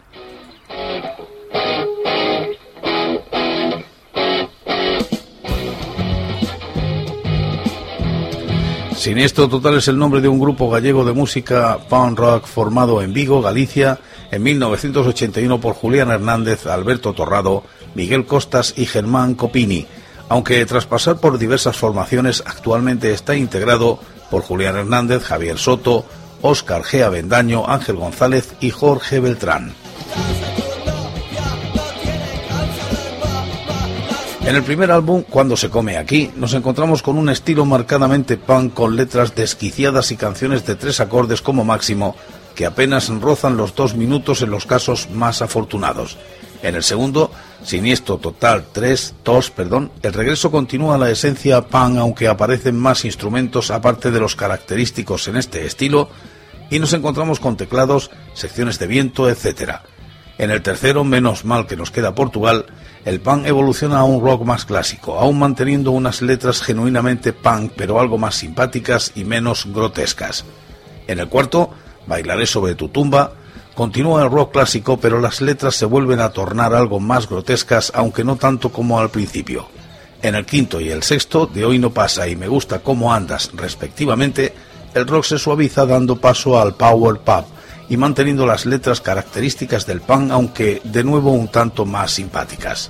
Siniestro 8.96 9.48
Total 9.48 9.78
es 9.78 9.88
el 9.88 10.00
nombre 10.00 10.20
de 10.20 10.28
un 10.28 10.40
grupo 10.40 10.70
gallego 10.70 11.06
de 11.06 11.14
música 11.14 11.78
punk 11.90 12.18
rock 12.18 12.46
formado 12.46 13.02
en 13.02 13.14
Vigo, 13.14 13.42
Galicia, 13.42 14.00
en 14.32 14.42
1981 14.42 15.62
por 15.62 15.76
Julián 15.76 16.10
Hernández, 16.10 16.66
Alberto 16.66 17.14
Torrado, 17.14 17.64
Miguel 17.94 18.26
Costas 18.26 18.74
y 18.76 18.88
Germán 18.88 19.36
Copini, 19.36 19.86
aunque 20.28 20.66
tras 20.66 20.88
pasar 20.88 21.18
por 21.18 21.38
diversas 21.38 21.78
formaciones 21.78 22.42
actualmente 22.46 23.12
está 23.12 23.36
integrado 23.36 24.00
por 24.32 24.42
Julián 24.42 24.76
Hernández, 24.76 25.24
Javier 25.24 25.60
Soto, 25.60 26.06
Óscar 26.48 26.84
G. 26.84 27.02
Avendaño, 27.02 27.68
Ángel 27.68 27.96
González 27.96 28.54
y 28.60 28.70
Jorge 28.70 29.20
Beltrán. 29.20 29.74
En 34.46 34.56
el 34.56 34.62
primer 34.62 34.92
álbum, 34.92 35.24
Cuando 35.28 35.58
se 35.58 35.72
come 35.72 35.98
aquí, 35.98 36.30
nos 36.36 36.54
encontramos 36.54 37.02
con 37.02 37.18
un 37.18 37.30
estilo 37.30 37.66
marcadamente 37.66 38.38
punk 38.38 38.76
con 38.76 38.96
letras 38.96 39.34
desquiciadas 39.34 40.12
y 40.12 40.18
canciones 40.18 40.64
de 40.68 40.76
tres 40.76 41.00
acordes 41.00 41.42
como 41.42 41.66
máximo, 41.66 42.16
que 42.54 42.68
apenas 42.68 43.10
rozan 43.10 43.58
los 43.58 43.74
dos 43.74 43.96
minutos 43.96 44.44
en 44.44 44.52
los 44.52 44.68
casos 44.68 45.10
más 45.10 45.42
afortunados. 45.42 46.16
En 46.62 46.76
el 46.76 46.84
segundo, 46.84 47.32
Siniestro 47.64 48.18
Total 48.18 48.66
3, 48.72 49.16
2, 49.24 49.50
perdón, 49.50 49.92
el 50.04 50.14
regreso 50.14 50.52
continúa 50.52 50.94
a 50.94 51.00
la 51.00 51.10
esencia 51.10 51.62
punk 51.62 51.98
aunque 51.98 52.28
aparecen 52.28 52.78
más 52.78 53.04
instrumentos 53.04 53.72
aparte 53.72 54.12
de 54.12 54.20
los 54.20 54.36
característicos 54.36 55.28
en 55.28 55.38
este 55.38 55.66
estilo, 55.66 56.10
y 56.70 56.80
nos 56.80 56.94
encontramos 56.94 57.40
con 57.40 57.58
teclados, 57.58 58.12
secciones 58.34 58.80
de 58.80 58.88
viento, 58.88 59.30
etc. 59.30 59.80
En 60.38 60.52
el 60.52 60.62
tercero, 60.62 61.04
menos 61.04 61.46
mal 61.46 61.68
que 61.68 61.78
nos 61.78 61.92
queda 61.92 62.16
Portugal, 62.16 62.66
el 63.06 63.22
punk 63.22 63.46
evoluciona 63.46 64.00
a 64.00 64.04
un 64.04 64.24
rock 64.24 64.44
más 64.44 64.66
clásico, 64.66 65.20
aún 65.20 65.40
manteniendo 65.40 65.92
unas 65.92 66.22
letras 66.22 66.62
genuinamente 66.62 67.34
punk, 67.34 67.74
pero 67.76 68.00
algo 68.00 68.18
más 68.18 68.36
simpáticas 68.36 69.12
y 69.16 69.24
menos 69.24 69.66
grotescas. 69.68 70.44
En 71.08 71.20
el 71.20 71.30
cuarto, 71.30 71.70
Bailaré 72.08 72.46
sobre 72.46 72.76
tu 72.76 72.90
tumba, 72.90 73.34
continúa 73.74 74.24
el 74.24 74.32
rock 74.32 74.54
clásico, 74.54 74.98
pero 74.98 75.20
las 75.20 75.42
letras 75.42 75.76
se 75.76 75.86
vuelven 75.86 76.20
a 76.20 76.30
tornar 76.30 76.74
algo 76.74 77.00
más 77.00 77.28
grotescas, 77.28 77.92
aunque 77.96 78.24
no 78.24 78.36
tanto 78.36 78.72
como 78.72 79.00
al 79.00 79.10
principio. 79.10 79.68
En 80.22 80.36
el 80.36 80.46
quinto 80.46 80.80
y 80.80 80.90
el 80.90 81.04
sexto, 81.04 81.46
de 81.48 81.66
hoy 81.66 81.80
no 81.80 81.92
pasa 81.92 82.28
y 82.28 82.36
me 82.36 82.48
gusta 82.48 82.80
cómo 82.80 83.14
andas, 83.14 83.52
respectivamente, 83.54 84.54
el 84.96 85.06
rock 85.06 85.26
se 85.26 85.38
suaviza 85.38 85.86
dando 85.86 86.16
paso 86.16 86.60
al 86.60 86.74
power 86.74 87.20
pop 87.20 87.46
y 87.90 87.98
manteniendo 87.98 88.48
las 88.48 88.66
letras 88.66 89.02
características 89.02 89.86
del 89.86 90.02
punk, 90.02 90.32
aunque 90.32 90.82
de 90.84 91.04
nuevo 91.04 91.32
un 91.32 91.50
tanto 91.50 91.86
más 91.86 92.12
simpáticas. 92.12 92.90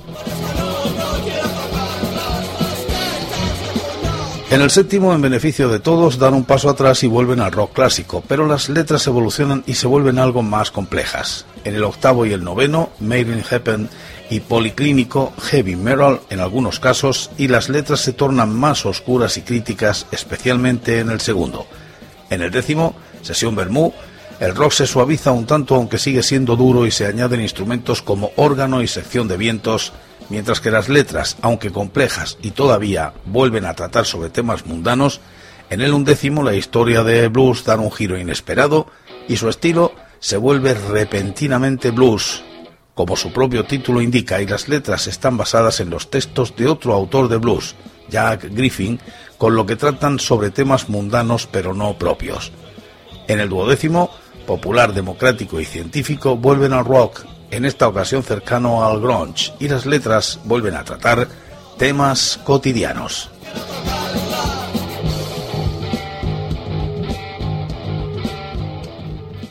En 4.52 4.62
el 4.62 4.70
séptimo, 4.70 5.14
en 5.14 5.22
beneficio 5.22 5.68
de 5.68 5.80
todos, 5.80 6.20
dan 6.20 6.36
un 6.36 6.46
paso 6.46 6.70
atrás 6.70 7.04
y 7.04 7.08
vuelven 7.08 7.42
al 7.42 7.52
rock 7.52 7.74
clásico, 7.74 8.24
pero 8.26 8.48
las 8.48 8.70
letras 8.70 9.06
evolucionan 9.08 9.64
y 9.66 9.74
se 9.74 9.88
vuelven 9.88 10.20
algo 10.20 10.44
más 10.44 10.70
complejas. 10.70 11.46
En 11.66 11.74
el 11.74 11.84
octavo 11.84 12.26
y 12.28 12.32
el 12.32 12.44
noveno, 12.44 12.92
Made 13.00 13.22
in 13.22 13.90
y 14.30 14.40
Policlínico, 14.42 15.34
Heavy 15.42 15.76
Metal 15.76 16.22
en 16.30 16.40
algunos 16.40 16.80
casos, 16.80 17.32
y 17.38 17.48
las 17.48 17.68
letras 17.68 18.02
se 18.02 18.14
tornan 18.14 18.56
más 18.56 18.86
oscuras 18.86 19.36
y 19.38 19.42
críticas, 19.42 20.06
especialmente 20.12 21.00
en 21.00 21.10
el 21.10 21.20
segundo. 21.20 21.66
En 22.30 22.42
el 22.42 22.52
décimo, 22.52 22.96
sesión 23.22 23.56
Bermú, 23.56 23.94
el 24.40 24.54
rock 24.54 24.74
se 24.74 24.88
suaviza 24.88 25.32
un 25.32 25.46
tanto 25.46 25.76
aunque 25.76 25.98
sigue 25.98 26.22
siendo 26.22 26.56
duro 26.56 26.86
y 26.86 26.92
se 26.92 27.06
añaden 27.06 27.42
instrumentos 27.42 28.02
como 28.02 28.32
órgano 28.36 28.82
y 28.82 28.88
sección 28.88 29.28
de 29.28 29.38
vientos, 29.38 29.94
mientras 30.30 30.60
que 30.60 30.72
las 30.72 30.90
letras, 30.90 31.38
aunque 31.42 31.72
complejas 31.72 32.38
y 32.42 32.52
todavía 32.52 33.14
vuelven 33.26 33.66
a 33.66 33.76
tratar 33.76 34.06
sobre 34.06 34.30
temas 34.30 34.66
mundanos, 34.66 35.22
en 35.70 35.82
el 35.82 35.94
undécimo 35.94 36.44
la 36.44 36.54
historia 36.54 37.04
de 37.04 37.28
blues 37.28 37.64
da 37.64 37.78
un 37.78 37.92
giro 37.92 38.20
inesperado 38.20 38.88
y 39.28 39.38
su 39.38 39.50
estilo 39.50 39.94
se 40.20 40.38
vuelve 40.38 40.74
repentinamente 40.74 41.92
blues, 41.92 42.44
como 42.94 43.16
su 43.16 43.32
propio 43.32 43.66
título 43.66 44.02
indica, 44.02 44.42
y 44.42 44.48
las 44.48 44.68
letras 44.68 45.08
están 45.08 45.38
basadas 45.38 45.80
en 45.80 45.90
los 45.90 46.10
textos 46.10 46.56
de 46.56 46.68
otro 46.68 46.94
autor 46.94 47.30
de 47.30 47.38
blues, 47.38 47.76
Jack 48.10 48.48
Griffin, 48.52 49.00
con 49.38 49.56
lo 49.56 49.66
que 49.66 49.76
tratan 49.76 50.20
sobre 50.20 50.52
temas 50.52 50.90
mundanos 50.90 51.48
pero 51.52 51.74
no 51.74 51.98
propios. 51.98 52.52
En 53.28 53.40
el 53.40 53.50
duodécimo, 53.50 54.12
popular, 54.46 54.94
democrático 54.94 55.60
y 55.60 55.66
científico, 55.66 56.38
vuelven 56.38 56.74
al 56.74 56.86
rock, 56.86 57.26
en 57.52 57.66
esta 57.66 57.88
ocasión 57.88 58.24
cercano 58.24 58.86
al 58.86 59.02
grunge, 59.02 59.54
y 59.60 59.68
las 59.68 59.86
letras 59.86 60.40
vuelven 60.46 60.76
a 60.76 60.84
tratar 60.84 61.28
temas 61.78 62.40
cotidianos. 62.44 63.30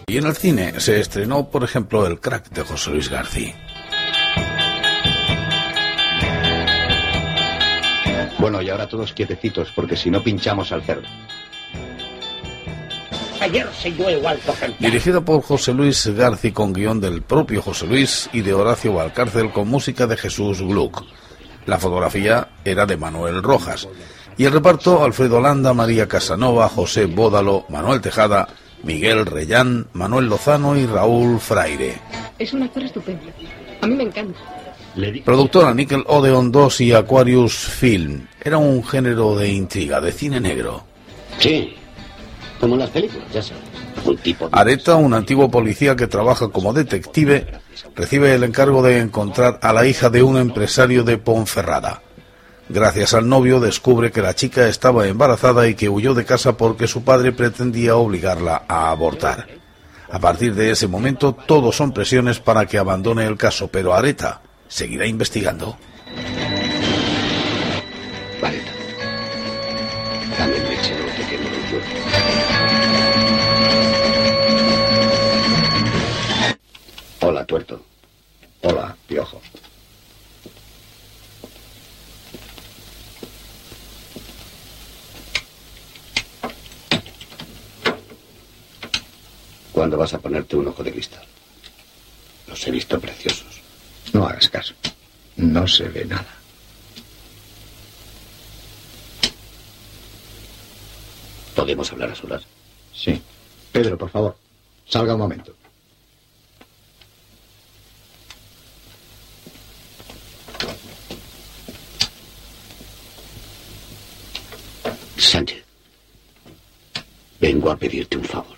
Y 0.07 0.19
en 0.19 0.27
el 0.27 0.37
cine 0.37 0.79
se 0.79 1.01
estrenó, 1.01 1.51
por 1.51 1.65
ejemplo, 1.65 2.07
El 2.07 2.21
crack 2.21 2.51
de 2.51 2.63
José 2.63 2.91
Luis 2.91 3.09
García. 3.09 3.64
Bueno, 8.45 8.61
y 8.61 8.69
ahora 8.69 8.87
todos 8.87 9.15
quietecitos, 9.15 9.73
porque 9.75 9.97
si 9.97 10.11
no 10.11 10.23
pinchamos 10.23 10.71
al 10.71 10.83
cerdo. 10.83 11.09
Ayer 13.41 13.67
se 13.73 13.89
igual 13.89 14.39
Dirigida 14.79 15.23
por 15.23 15.41
José 15.41 15.73
Luis 15.73 16.07
García 16.09 16.53
con 16.53 16.75
guion 16.75 17.01
del 17.01 17.23
propio 17.23 17.63
José 17.63 17.87
Luis 17.87 18.29
y 18.35 18.43
de 18.43 18.53
Horacio 18.53 18.93
Valcárcel 18.93 19.51
con 19.51 19.69
música 19.69 20.07
de 20.07 20.19
Jesús 20.19 20.61
Gluck. 20.61 21.05
La 21.65 21.79
fotografía 21.79 22.49
era 22.67 22.85
de 22.85 22.99
Manuel 22.99 23.43
Rojas. 23.43 23.89
Y 24.37 24.45
el 24.45 24.53
reparto, 24.53 25.03
Alfredo 25.03 25.41
Landa, 25.41 25.73
María 25.73 26.07
Casanova, 26.07 26.69
José 26.69 27.07
Bódalo, 27.07 27.65
Manuel 27.71 28.03
Tejada, 28.03 28.47
Miguel 28.83 29.25
Reyán, 29.25 29.87
Manuel 29.95 30.27
Lozano 30.27 30.77
y 30.77 30.85
Raúl 30.85 31.41
Fraire. 31.41 31.95
Es 32.39 32.53
un 32.53 32.65
actor 32.65 32.83
estupendo. 32.83 33.23
A 33.81 33.87
mí 33.87 33.95
me 33.95 34.03
encanta. 34.03 34.39
Productora 35.25 35.75
Nickel 35.75 36.05
Odeon 36.07 36.53
2 36.53 36.81
y 36.83 36.93
Aquarius 36.93 37.55
Film. 37.55 38.29
Era 38.45 38.59
un 38.59 38.85
género 38.85 39.35
de 39.37 39.49
intriga, 39.49 40.01
de 40.01 40.13
cine 40.13 40.39
negro. 40.39 40.85
Sí, 41.39 41.75
como 42.61 42.75
en 42.75 42.81
las 42.81 42.91
películas, 42.91 43.27
ya 43.33 43.43
sabes. 43.43 43.63
Un 44.05 44.17
tipo 44.19 44.49
Areta, 44.53 44.97
un 44.97 45.15
antiguo 45.15 45.51
policía 45.51 45.97
que 45.97 46.07
trabaja 46.07 46.49
como 46.49 46.75
detective, 46.75 47.47
recibe 47.95 48.35
el 48.35 48.45
encargo 48.45 48.83
de 48.83 48.99
encontrar 48.99 49.59
a 49.63 49.73
la 49.73 49.87
hija 49.87 50.11
de 50.11 50.23
un 50.23 50.37
empresario 50.37 51.05
de 51.05 51.17
Ponferrada. 51.17 52.03
Gracias 52.69 53.15
al 53.15 53.29
novio 53.29 53.61
descubre 53.61 54.11
que 54.11 54.23
la 54.23 54.35
chica 54.35 54.69
estaba 54.69 55.07
embarazada 55.07 55.69
y 55.69 55.75
que 55.75 55.89
huyó 55.89 56.15
de 56.15 56.25
casa 56.25 56.57
porque 56.57 56.87
su 56.87 57.03
padre 57.03 57.33
pretendía 57.33 57.97
obligarla 57.97 58.65
a 58.69 58.91
abortar. 58.91 59.49
A 60.11 60.19
partir 60.19 60.55
de 60.55 60.71
ese 60.71 60.87
momento, 60.87 61.35
todos 61.35 61.77
son 61.77 61.93
presiones 61.93 62.41
para 62.41 62.67
que 62.67 62.79
abandone 62.79 63.27
el 63.27 63.37
caso, 63.37 63.69
pero 63.69 63.95
Areta 63.95 64.43
seguirá 64.69 65.07
investigando. 65.07 65.77
Hola, 78.63 78.97
piojo. 79.07 79.41
¿Cuándo 89.71 89.97
vas 89.97 90.15
a 90.15 90.19
ponerte 90.19 90.57
un 90.57 90.67
ojo 90.67 90.83
de 90.83 90.91
cristal? 90.91 91.25
Los 92.49 92.67
he 92.67 92.73
visto 92.73 92.99
preciosos. 92.99 93.61
No 94.13 94.27
hagas 94.27 94.49
caso. 94.49 94.75
No 95.37 95.69
se 95.69 95.89
ve 95.89 96.05
nada. 96.07 96.35
¿Podemos 101.55 101.93
hablar 101.93 102.11
a 102.11 102.15
solas? 102.17 102.43
Sí. 102.93 103.23
Pedro, 103.71 103.97
por 103.97 104.11
favor, 104.11 104.37
salga 104.89 105.15
un 105.15 105.21
momento. 105.21 105.55
Sánchez, 115.35 115.65
vengo 117.41 117.69
a 117.69 117.77
pedirte 117.77 118.17
un 118.17 118.23
favor. 118.23 118.57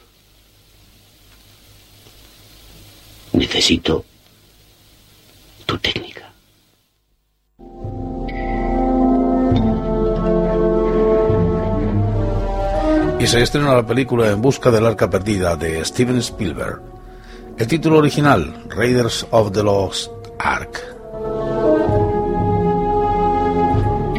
Necesito 3.33 4.05
tu 5.65 5.79
técnica. 5.79 6.31
Y 13.19 13.27
se 13.27 13.41
estrena 13.41 13.75
la 13.75 13.87
película 13.87 14.31
En 14.31 14.43
busca 14.43 14.71
del 14.71 14.85
arca 14.85 15.09
perdida 15.09 15.57
de 15.57 15.83
Steven 15.83 16.19
Spielberg. 16.19 16.83
El 17.57 17.67
título 17.69 17.97
original, 17.97 18.65
Raiders 18.69 19.27
of 19.31 19.51
the 19.53 19.63
Lost 19.63 20.13
Ark. 20.39 20.79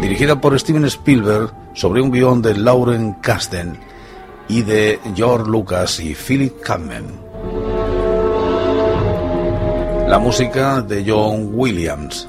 Dirigida 0.02 0.42
por 0.42 0.60
Steven 0.60 0.86
Spielberg 0.86 1.67
sobre 1.78 2.02
un 2.02 2.10
guion 2.10 2.42
de 2.42 2.56
Lauren 2.56 3.14
Kasdan 3.22 3.78
y 4.50 4.64
de 4.64 5.00
George 5.16 5.48
Lucas 5.48 6.00
y 6.00 6.16
Philip 6.16 6.60
Kamen. 6.60 7.06
La 10.08 10.18
música 10.18 10.82
de 10.82 11.06
John 11.08 11.52
Williams. 11.54 12.28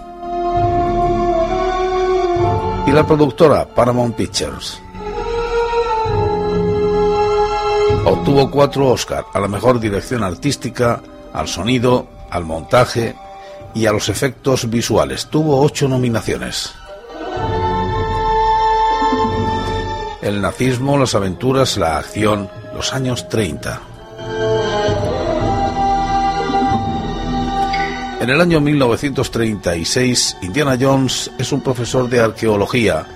Y 2.87 2.91
la 2.91 3.07
productora 3.07 3.67
Paramount 3.67 4.17
Pictures. 4.17 4.83
Obtuvo 8.05 8.51
cuatro 8.51 8.89
Oscar 8.89 9.25
a 9.33 9.41
la 9.41 9.49
mejor 9.49 9.81
dirección 9.81 10.25
artística, 10.25 11.01
al 11.33 11.49
sonido, 11.49 12.07
al 12.29 12.45
montaje 12.45 13.17
y 13.75 13.87
a 13.87 13.93
los 13.93 14.11
efectos 14.11 14.69
visuales. 14.69 15.27
Tuvo 15.29 15.63
ocho 15.63 15.89
nominaciones. 15.89 16.75
El 20.29 20.43
nazismo, 20.43 20.99
las 20.99 21.15
aventuras, 21.15 21.79
la 21.79 21.97
acción, 21.97 22.51
los 22.75 22.93
años 22.93 23.31
30. 23.31 23.81
En 28.21 28.29
el 28.29 28.39
año 28.39 28.61
1936, 28.61 30.37
Indiana 30.43 30.77
Jones 30.79 31.31
es 31.39 31.51
un 31.51 31.63
profesor 31.63 32.11
de 32.11 32.21
arqueología 32.21 33.07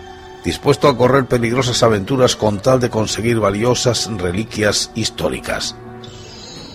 dispuesto 0.42 0.88
a 0.88 0.96
correr 0.96 1.26
peligrosas 1.26 1.82
aventuras 1.82 2.34
con 2.34 2.60
tal 2.60 2.80
de 2.80 2.88
conseguir 2.88 3.38
valiosas 3.40 4.08
reliquias 4.16 4.90
históricas. 4.94 5.76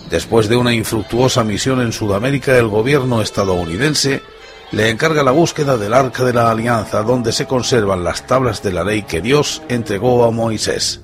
Después 0.08 0.48
de 0.48 0.54
una 0.54 0.72
infructuosa 0.72 1.42
misión 1.42 1.80
en 1.80 1.92
Sudamérica, 1.92 2.56
el 2.56 2.68
gobierno 2.68 3.22
estadounidense 3.22 4.22
le 4.70 4.90
encarga 4.90 5.22
la 5.22 5.30
búsqueda 5.30 5.76
del 5.76 5.94
Arca 5.94 6.24
de 6.24 6.32
la 6.32 6.50
Alianza, 6.50 7.02
donde 7.02 7.32
se 7.32 7.46
conservan 7.46 8.04
las 8.04 8.26
tablas 8.26 8.62
de 8.62 8.72
la 8.72 8.84
ley 8.84 9.02
que 9.02 9.20
Dios 9.20 9.62
entregó 9.68 10.24
a 10.24 10.30
Moisés. 10.30 11.00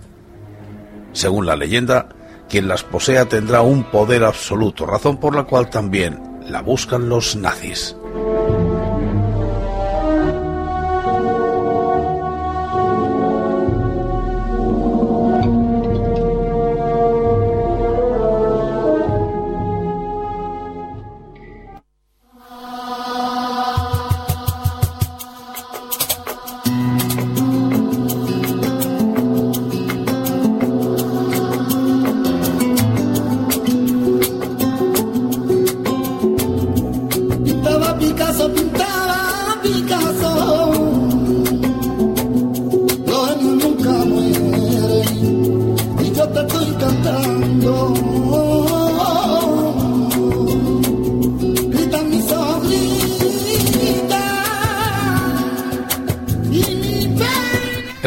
Según 1.12 1.46
la 1.46 1.56
leyenda, 1.56 2.08
quien 2.48 2.68
las 2.68 2.84
posea 2.84 3.24
tendrá 3.26 3.62
un 3.62 3.84
poder 3.84 4.24
absoluto, 4.24 4.84
razón 4.84 5.16
por 5.18 5.34
la 5.34 5.44
cual 5.44 5.70
también 5.70 6.20
la 6.46 6.60
buscan 6.60 7.08
los 7.08 7.36
nazis. 7.36 7.96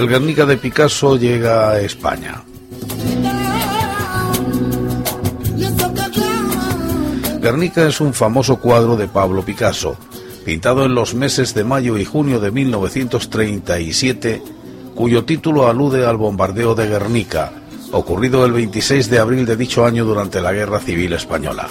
Guernica 0.08 0.46
de 0.46 0.56
Picasso 0.56 1.18
llega 1.18 1.70
a 1.70 1.82
España. 1.82 2.42
Guernica 7.42 7.86
es 7.86 8.00
un 8.00 8.14
famoso 8.14 8.58
cuadro 8.58 8.96
de 8.96 9.10
Pablo 9.10 9.44
Picasso, 9.44 9.98
pintado 10.46 10.86
en 10.86 10.96
los 10.96 11.14
meses 11.14 11.54
de 11.54 11.66
mayo 11.66 11.98
y 11.98 12.06
junio 12.06 12.40
de 12.40 12.52
1937, 12.52 14.42
cuyo 14.96 15.26
título 15.26 15.68
alude 15.68 16.06
al 16.06 16.16
bombardeo 16.16 16.74
de 16.74 16.88
Guernica, 16.88 17.52
ocurrido 17.92 18.46
el 18.46 18.54
26 18.54 19.10
de 19.10 19.20
abril 19.20 19.46
de 19.46 19.58
dicho 19.58 19.86
año 19.86 20.06
durante 20.06 20.40
la 20.40 20.54
Guerra 20.54 20.80
Civil 20.80 21.12
Española. 21.14 21.68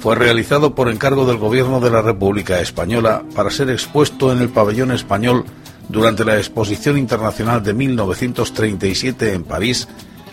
Fue 0.00 0.14
realizado 0.14 0.74
por 0.74 0.90
encargo 0.90 1.24
del 1.26 1.38
Gobierno 1.38 1.80
de 1.80 1.90
la 1.90 2.02
República 2.02 2.60
Española 2.60 3.22
para 3.34 3.50
ser 3.50 3.70
expuesto 3.70 4.30
en 4.32 4.38
el 4.38 4.50
pabellón 4.50 4.92
español 4.92 5.46
durante 5.88 6.24
la 6.24 6.36
Exposición 6.36 6.98
Internacional 6.98 7.62
de 7.62 7.74
1937 7.74 9.32
en 9.32 9.44
París, 9.44 9.88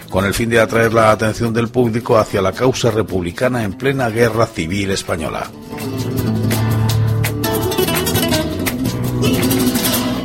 con 0.10 0.26
el 0.26 0.34
fin 0.34 0.50
de 0.50 0.60
atraer 0.60 0.94
la 0.94 1.12
atención 1.12 1.54
del 1.54 1.70
público 1.70 2.18
hacia 2.18 2.42
la 2.42 2.52
causa 2.52 2.92
republicana 2.92 3.64
en 3.64 3.74
plena 3.74 4.10
guerra 4.10 4.46
civil 4.46 4.92
española. 4.92 5.50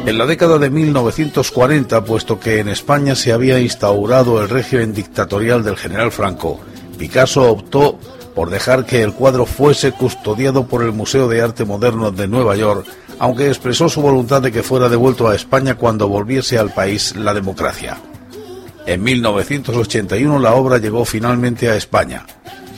En 0.07 0.17
la 0.17 0.25
década 0.25 0.59
de 0.59 0.71
1940, 0.71 2.03
puesto 2.05 2.41
que 2.41 2.61
en 2.61 2.69
España 2.69 3.15
se 3.15 3.33
había 3.33 3.61
instaurado 3.61 4.41
el 4.41 4.49
régimen 4.49 4.95
dictatorial 4.95 5.63
del 5.63 5.77
general 5.77 6.11
Franco, 6.13 6.61
Picasso 6.99 7.51
optó 7.51 7.99
por 8.35 8.51
dejar 8.51 8.87
que 8.87 9.03
el 9.03 9.13
cuadro 9.13 9.47
fuese 9.47 9.93
custodiado 9.93 10.67
por 10.67 10.83
el 10.83 10.93
Museo 10.93 11.29
de 11.29 11.43
Arte 11.43 11.65
Moderno 11.65 12.11
de 12.11 12.27
Nueva 12.27 12.57
York 12.57 12.87
aunque 13.19 13.49
expresó 13.49 13.89
su 13.89 14.01
voluntad 14.01 14.43
de 14.43 14.53
que 14.53 14.63
fuera 14.63 14.89
devuelto 14.89 15.29
a 15.29 15.35
España 15.35 15.75
cuando 15.75 16.09
volviese 16.09 16.59
al 16.59 16.73
país 16.73 17.17
la 17.17 17.35
democracia. 17.35 17.99
En 18.87 19.03
1981 19.03 20.39
la 20.39 20.55
obra 20.55 20.79
llegó 20.79 21.05
finalmente 21.05 21.69
a 21.69 21.77
España. 21.77 22.25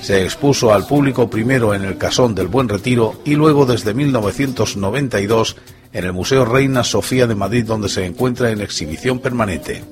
Se 0.03 0.25
expuso 0.25 0.73
al 0.73 0.87
público 0.87 1.29
primero 1.29 1.75
en 1.75 1.85
el 1.85 1.99
Casón 1.99 2.35
del 2.35 2.49
Buen 2.49 2.69
Retiro 2.69 3.21
y 3.25 3.35
luego 3.35 3.67
desde 3.67 3.95
1992 3.95 5.57
en 5.93 6.05
el 6.05 6.13
Museo 6.13 6.45
Reina 6.45 6.85
Sofía 6.85 7.27
de 7.27 7.35
Madrid 7.35 7.65
donde 7.65 7.89
se 7.89 8.07
encuentra 8.07 8.51
en 8.51 8.61
exhibición 8.61 9.19
permanente. 9.19 9.85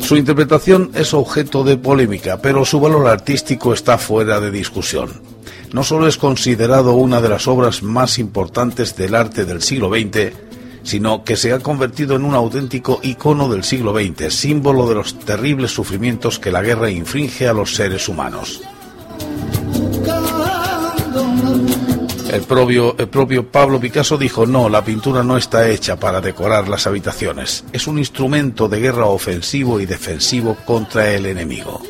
Su 0.00 0.16
interpretación 0.16 0.92
es 0.94 1.12
objeto 1.12 1.64
de 1.64 1.76
polémica, 1.76 2.40
pero 2.40 2.64
su 2.64 2.78
valor 2.78 3.08
artístico 3.08 3.72
está 3.72 3.98
fuera 3.98 4.38
de 4.38 4.52
discusión 4.52 5.35
no 5.72 5.84
solo 5.84 6.06
es 6.06 6.16
considerado 6.16 6.94
una 6.94 7.20
de 7.20 7.28
las 7.28 7.46
obras 7.48 7.82
más 7.82 8.18
importantes 8.18 8.96
del 8.96 9.14
arte 9.14 9.44
del 9.44 9.62
siglo 9.62 9.90
XX, 9.90 10.32
sino 10.82 11.24
que 11.24 11.36
se 11.36 11.52
ha 11.52 11.58
convertido 11.58 12.14
en 12.14 12.24
un 12.24 12.34
auténtico 12.34 13.00
icono 13.02 13.48
del 13.48 13.64
siglo 13.64 13.92
XX, 13.92 14.32
símbolo 14.32 14.88
de 14.88 14.94
los 14.94 15.18
terribles 15.18 15.72
sufrimientos 15.72 16.38
que 16.38 16.52
la 16.52 16.62
guerra 16.62 16.90
infringe 16.90 17.48
a 17.48 17.52
los 17.52 17.74
seres 17.74 18.08
humanos. 18.08 18.60
El 22.32 22.42
propio, 22.42 22.96
el 22.98 23.08
propio 23.08 23.50
Pablo 23.50 23.80
Picasso 23.80 24.18
dijo, 24.18 24.46
no, 24.46 24.68
la 24.68 24.84
pintura 24.84 25.22
no 25.22 25.36
está 25.36 25.68
hecha 25.68 25.98
para 25.98 26.20
decorar 26.20 26.68
las 26.68 26.86
habitaciones, 26.86 27.64
es 27.72 27.86
un 27.86 27.98
instrumento 27.98 28.68
de 28.68 28.80
guerra 28.80 29.06
ofensivo 29.06 29.80
y 29.80 29.86
defensivo 29.86 30.56
contra 30.66 31.12
el 31.12 31.26
enemigo. 31.26 31.82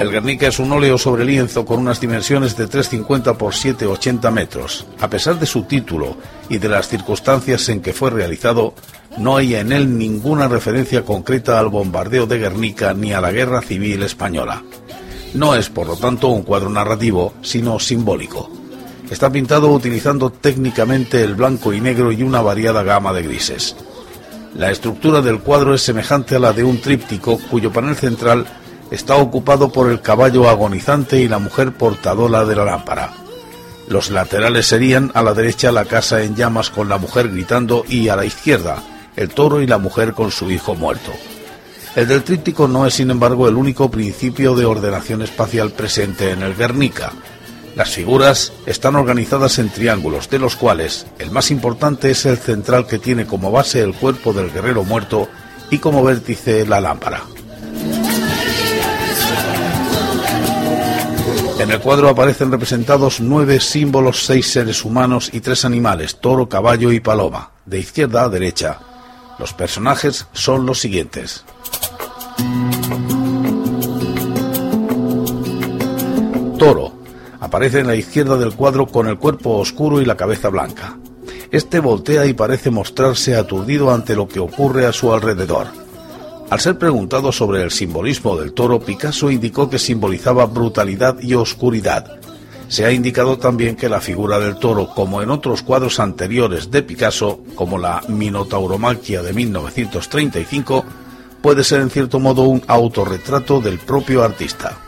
El 0.00 0.10
Guernica 0.10 0.48
es 0.48 0.58
un 0.58 0.70
óleo 0.72 0.98
sobre 0.98 1.24
lienzo 1.24 1.64
con 1.64 1.80
unas 1.80 2.02
dimensiones 2.02 2.54
de 2.54 2.66
350 2.66 3.38
por 3.38 3.54
780 3.54 4.30
metros. 4.30 4.86
A 5.00 5.08
pesar 5.08 5.38
de 5.38 5.46
su 5.46 5.62
título 5.62 6.18
y 6.50 6.58
de 6.58 6.68
las 6.68 6.88
circunstancias 6.88 7.66
en 7.70 7.80
que 7.80 7.94
fue 7.94 8.10
realizado, 8.10 8.74
no 9.16 9.38
hay 9.38 9.54
en 9.54 9.72
él 9.72 9.96
ninguna 9.96 10.48
referencia 10.48 11.02
concreta 11.02 11.58
al 11.58 11.70
bombardeo 11.70 12.26
de 12.26 12.38
Guernica 12.38 12.92
ni 12.92 13.14
a 13.14 13.22
la 13.22 13.32
guerra 13.32 13.62
civil 13.62 14.02
española. 14.02 14.62
No 15.32 15.54
es, 15.54 15.70
por 15.70 15.86
lo 15.86 15.96
tanto, 15.96 16.28
un 16.28 16.42
cuadro 16.42 16.68
narrativo, 16.68 17.32
sino 17.40 17.78
simbólico. 17.78 18.50
Está 19.10 19.32
pintado 19.32 19.72
utilizando 19.72 20.28
técnicamente 20.28 21.22
el 21.22 21.34
blanco 21.36 21.72
y 21.72 21.80
negro 21.80 22.12
y 22.12 22.22
una 22.22 22.42
variada 22.42 22.82
gama 22.82 23.14
de 23.14 23.22
grises. 23.22 23.74
La 24.54 24.70
estructura 24.70 25.22
del 25.22 25.40
cuadro 25.40 25.74
es 25.74 25.80
semejante 25.80 26.36
a 26.36 26.38
la 26.38 26.52
de 26.52 26.64
un 26.64 26.82
tríptico 26.82 27.38
cuyo 27.50 27.72
panel 27.72 27.96
central 27.96 28.46
está 28.90 29.16
ocupado 29.16 29.70
por 29.70 29.90
el 29.90 30.00
caballo 30.00 30.48
agonizante 30.48 31.18
y 31.18 31.28
la 31.28 31.38
mujer 31.38 31.72
portadora 31.72 32.44
de 32.44 32.56
la 32.56 32.64
lámpara. 32.64 33.12
Los 33.88 34.10
laterales 34.10 34.66
serían 34.66 35.12
a 35.14 35.22
la 35.22 35.34
derecha 35.34 35.70
la 35.72 35.84
casa 35.84 36.22
en 36.22 36.34
llamas 36.34 36.70
con 36.70 36.88
la 36.88 36.98
mujer 36.98 37.28
gritando 37.30 37.84
y 37.88 38.08
a 38.08 38.16
la 38.16 38.24
izquierda 38.24 38.82
el 39.16 39.30
toro 39.30 39.62
y 39.62 39.66
la 39.66 39.78
mujer 39.78 40.12
con 40.12 40.30
su 40.30 40.50
hijo 40.50 40.74
muerto. 40.74 41.12
El 41.94 42.08
del 42.08 42.22
tríptico 42.22 42.68
no 42.68 42.86
es, 42.86 42.94
sin 42.94 43.10
embargo, 43.10 43.48
el 43.48 43.56
único 43.56 43.90
principio 43.90 44.54
de 44.54 44.66
ordenación 44.66 45.22
espacial 45.22 45.70
presente 45.70 46.30
en 46.30 46.42
el 46.42 46.54
Guernica. 46.54 47.12
Las 47.74 47.90
figuras 47.90 48.52
están 48.66 48.96
organizadas 48.96 49.58
en 49.58 49.70
triángulos, 49.70 50.28
de 50.28 50.38
los 50.38 50.56
cuales 50.56 51.06
el 51.18 51.30
más 51.30 51.50
importante 51.50 52.10
es 52.10 52.26
el 52.26 52.36
central 52.36 52.86
que 52.86 52.98
tiene 52.98 53.26
como 53.26 53.50
base 53.50 53.80
el 53.80 53.94
cuerpo 53.94 54.32
del 54.34 54.50
guerrero 54.50 54.84
muerto 54.84 55.28
y 55.70 55.78
como 55.78 56.04
vértice 56.04 56.66
la 56.66 56.80
lámpara. 56.80 57.22
En 61.66 61.72
el 61.72 61.80
cuadro 61.80 62.08
aparecen 62.08 62.52
representados 62.52 63.20
nueve 63.20 63.58
símbolos, 63.58 64.24
seis 64.24 64.52
seres 64.52 64.84
humanos 64.84 65.30
y 65.32 65.40
tres 65.40 65.64
animales, 65.64 66.20
toro, 66.20 66.48
caballo 66.48 66.92
y 66.92 67.00
paloma, 67.00 67.50
de 67.64 67.80
izquierda 67.80 68.22
a 68.22 68.28
derecha. 68.28 68.78
Los 69.40 69.52
personajes 69.52 70.28
son 70.32 70.64
los 70.64 70.78
siguientes. 70.78 71.44
Toro. 76.56 76.92
Aparece 77.40 77.80
en 77.80 77.88
la 77.88 77.96
izquierda 77.96 78.36
del 78.36 78.54
cuadro 78.54 78.86
con 78.86 79.08
el 79.08 79.18
cuerpo 79.18 79.58
oscuro 79.58 80.00
y 80.00 80.04
la 80.04 80.16
cabeza 80.16 80.50
blanca. 80.50 80.96
Este 81.50 81.80
voltea 81.80 82.26
y 82.26 82.32
parece 82.32 82.70
mostrarse 82.70 83.34
aturdido 83.34 83.92
ante 83.92 84.14
lo 84.14 84.28
que 84.28 84.38
ocurre 84.38 84.86
a 84.86 84.92
su 84.92 85.12
alrededor. 85.12 85.85
Al 86.48 86.60
ser 86.60 86.78
preguntado 86.78 87.32
sobre 87.32 87.62
el 87.62 87.72
simbolismo 87.72 88.36
del 88.36 88.52
toro, 88.52 88.78
Picasso 88.78 89.30
indicó 89.30 89.68
que 89.68 89.80
simbolizaba 89.80 90.46
brutalidad 90.46 91.18
y 91.20 91.34
oscuridad. 91.34 92.20
Se 92.68 92.84
ha 92.84 92.92
indicado 92.92 93.38
también 93.38 93.74
que 93.74 93.88
la 93.88 94.00
figura 94.00 94.38
del 94.38 94.56
toro, 94.56 94.88
como 94.90 95.22
en 95.22 95.30
otros 95.30 95.62
cuadros 95.62 95.98
anteriores 95.98 96.70
de 96.70 96.82
Picasso, 96.82 97.40
como 97.56 97.78
la 97.78 98.02
Minotauromaquia 98.08 99.22
de 99.22 99.32
1935, 99.32 100.84
puede 101.42 101.64
ser 101.64 101.80
en 101.80 101.90
cierto 101.90 102.20
modo 102.20 102.42
un 102.42 102.62
autorretrato 102.66 103.60
del 103.60 103.78
propio 103.78 104.22
artista. 104.22 104.78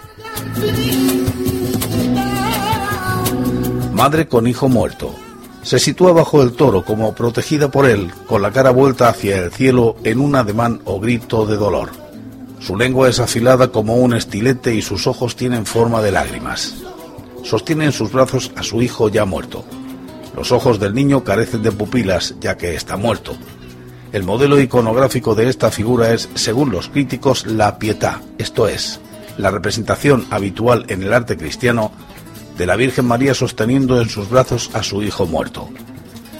Madre 3.92 4.28
con 4.28 4.46
hijo 4.46 4.68
muerto. 4.68 5.27
Se 5.62 5.78
sitúa 5.78 6.12
bajo 6.12 6.42
el 6.42 6.52
toro 6.52 6.84
como 6.84 7.14
protegida 7.14 7.70
por 7.70 7.86
él, 7.86 8.10
con 8.26 8.42
la 8.42 8.52
cara 8.52 8.70
vuelta 8.70 9.08
hacia 9.08 9.38
el 9.38 9.52
cielo 9.52 9.96
en 10.04 10.20
un 10.20 10.34
ademán 10.34 10.80
o 10.84 11.00
grito 11.00 11.46
de 11.46 11.56
dolor. 11.56 11.90
Su 12.60 12.76
lengua 12.76 13.08
es 13.08 13.20
afilada 13.20 13.68
como 13.68 13.96
un 13.96 14.14
estilete 14.14 14.74
y 14.74 14.82
sus 14.82 15.06
ojos 15.06 15.36
tienen 15.36 15.66
forma 15.66 16.00
de 16.02 16.12
lágrimas. 16.12 16.74
Sostiene 17.44 17.86
en 17.86 17.92
sus 17.92 18.12
brazos 18.12 18.50
a 18.56 18.62
su 18.62 18.82
hijo 18.82 19.08
ya 19.08 19.24
muerto. 19.24 19.64
Los 20.34 20.52
ojos 20.52 20.78
del 20.78 20.94
niño 20.94 21.24
carecen 21.24 21.62
de 21.62 21.72
pupilas 21.72 22.34
ya 22.40 22.56
que 22.56 22.74
está 22.74 22.96
muerto. 22.96 23.36
El 24.12 24.22
modelo 24.22 24.58
iconográfico 24.58 25.34
de 25.34 25.48
esta 25.48 25.70
figura 25.70 26.12
es, 26.12 26.28
según 26.34 26.70
los 26.70 26.88
críticos, 26.88 27.46
la 27.46 27.78
pietà, 27.78 28.22
esto 28.38 28.66
es, 28.66 29.00
la 29.36 29.50
representación 29.50 30.26
habitual 30.30 30.84
en 30.88 31.02
el 31.02 31.12
arte 31.12 31.36
cristiano 31.36 31.92
de 32.58 32.66
la 32.66 32.76
Virgen 32.76 33.06
María 33.06 33.34
sosteniendo 33.34 34.02
en 34.02 34.08
sus 34.08 34.28
brazos 34.28 34.70
a 34.74 34.82
su 34.82 35.02
hijo 35.02 35.26
muerto. 35.26 35.68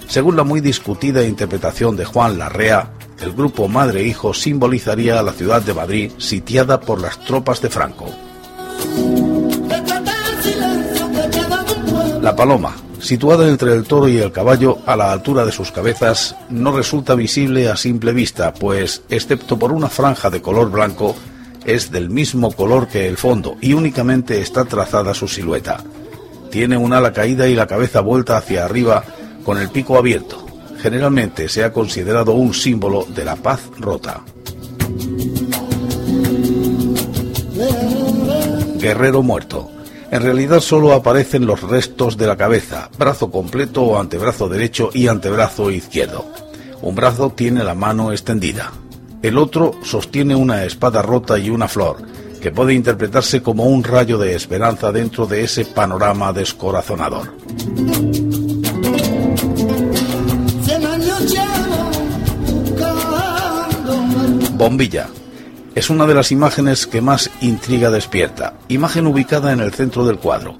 Según 0.09 0.37
la 0.37 0.43
muy 0.43 0.61
discutida 0.61 1.25
interpretación 1.25 1.97
de 1.97 2.05
Juan 2.05 2.39
Larrea, 2.39 2.91
el 3.23 3.33
grupo 3.33 3.69
madre-hijo 3.69 4.35
simbolizaría 4.35 5.19
a 5.19 5.23
la 5.23 5.33
ciudad 5.33 5.63
de 5.63 5.75
Madrid 5.75 6.13
sitiada 6.19 6.81
por 6.81 7.01
las 7.01 7.21
tropas 7.21 7.63
de 7.63 7.71
Franco. 7.71 8.07
La 12.21 12.35
paloma, 12.35 12.75
situada 13.01 13.49
entre 13.49 13.73
el 13.73 13.85
toro 13.85 14.09
y 14.09 14.19
el 14.19 14.33
caballo 14.33 14.79
a 14.87 14.97
la 14.97 15.13
altura 15.13 15.47
de 15.47 15.53
sus 15.53 15.71
cabezas, 15.71 16.35
no 16.51 16.77
resulta 16.77 17.15
visible 17.15 17.69
a 17.69 17.77
simple 17.77 18.13
vista, 18.13 18.53
pues, 18.53 19.03
excepto 19.09 19.57
por 19.57 19.71
una 19.71 19.89
franja 19.89 20.31
de 20.31 20.43
color 20.43 20.71
blanco, 20.71 21.15
es 21.65 21.93
del 21.93 22.11
mismo 22.11 22.51
color 22.51 22.89
que 22.89 23.07
el 23.07 23.17
fondo 23.17 23.57
y 23.61 23.75
únicamente 23.75 24.41
está 24.41 24.65
trazada 24.65 25.15
su 25.15 25.29
silueta. 25.29 25.85
Tiene 26.51 26.77
un 26.77 26.93
ala 26.93 27.13
caída 27.13 27.49
y 27.49 27.55
la 27.55 27.67
cabeza 27.67 28.01
vuelta 28.01 28.37
hacia 28.37 28.65
arriba 28.65 29.05
con 29.45 29.59
el 29.59 29.71
pico 29.71 29.97
abierto. 29.97 30.45
Generalmente 30.81 31.49
se 31.49 31.65
ha 31.65 31.73
considerado 31.73 32.33
un 32.33 32.55
símbolo 32.55 33.05
de 33.15 33.25
la 33.25 33.37
paz 33.37 33.61
rota. 33.79 34.23
Guerrero 38.79 39.23
muerto. 39.23 39.71
En 40.11 40.23
realidad 40.23 40.61
solo 40.61 40.93
aparecen 40.93 41.45
los 41.45 41.63
restos 41.63 42.17
de 42.17 42.27
la 42.27 42.37
cabeza, 42.37 42.89
brazo 42.97 43.31
completo 43.31 43.83
o 43.83 43.99
antebrazo 43.99 44.49
derecho 44.49 44.91
y 44.95 45.09
antebrazo 45.09 45.71
izquierdo. 45.71 46.25
Un 46.81 46.95
brazo 46.95 47.31
tiene 47.31 47.65
la 47.65 47.75
mano 47.75 48.13
extendida. 48.13 48.73
El 49.21 49.37
otro 49.37 49.73
sostiene 49.83 50.37
una 50.37 50.65
espada 50.65 51.03
rota 51.03 51.39
y 51.39 51.51
una 51.51 51.69
flor, 51.69 51.97
que 52.39 52.51
puede 52.51 52.75
interpretarse 52.75 53.43
como 53.43 53.65
un 53.65 53.85
rayo 53.85 54.19
de 54.19 54.35
esperanza 54.35 54.93
dentro 54.93 55.27
de 55.27 55.45
ese 55.45 55.65
panorama 55.65 56.33
descorazonador. 56.33 57.33
Bombilla. 64.57 65.09
Es 65.75 65.91
una 65.91 66.07
de 66.07 66.15
las 66.15 66.33
imágenes 66.33 66.87
que 66.89 67.01
más 67.01 67.31
intriga 67.41 67.91
despierta, 67.91 68.55
imagen 68.67 69.07
ubicada 69.07 69.53
en 69.53 69.61
el 69.61 69.73
centro 69.73 70.05
del 70.05 70.19
cuadro. 70.19 70.57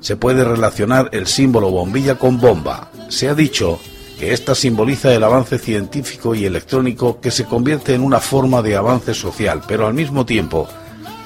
Se 0.00 0.16
puede 0.16 0.44
relacionar 0.44 1.08
el 1.12 1.26
símbolo 1.26 1.70
bombilla 1.70 2.16
con 2.16 2.38
bomba. 2.38 2.90
Se 3.08 3.28
ha 3.28 3.34
dicho 3.34 3.80
que 4.18 4.32
ésta 4.32 4.54
simboliza 4.54 5.14
el 5.14 5.24
avance 5.24 5.58
científico 5.58 6.34
y 6.34 6.44
electrónico 6.44 7.20
que 7.20 7.30
se 7.30 7.46
convierte 7.46 7.94
en 7.94 8.02
una 8.02 8.20
forma 8.20 8.60
de 8.60 8.76
avance 8.76 9.14
social, 9.14 9.62
pero 9.66 9.86
al 9.86 9.94
mismo 9.94 10.26
tiempo 10.26 10.68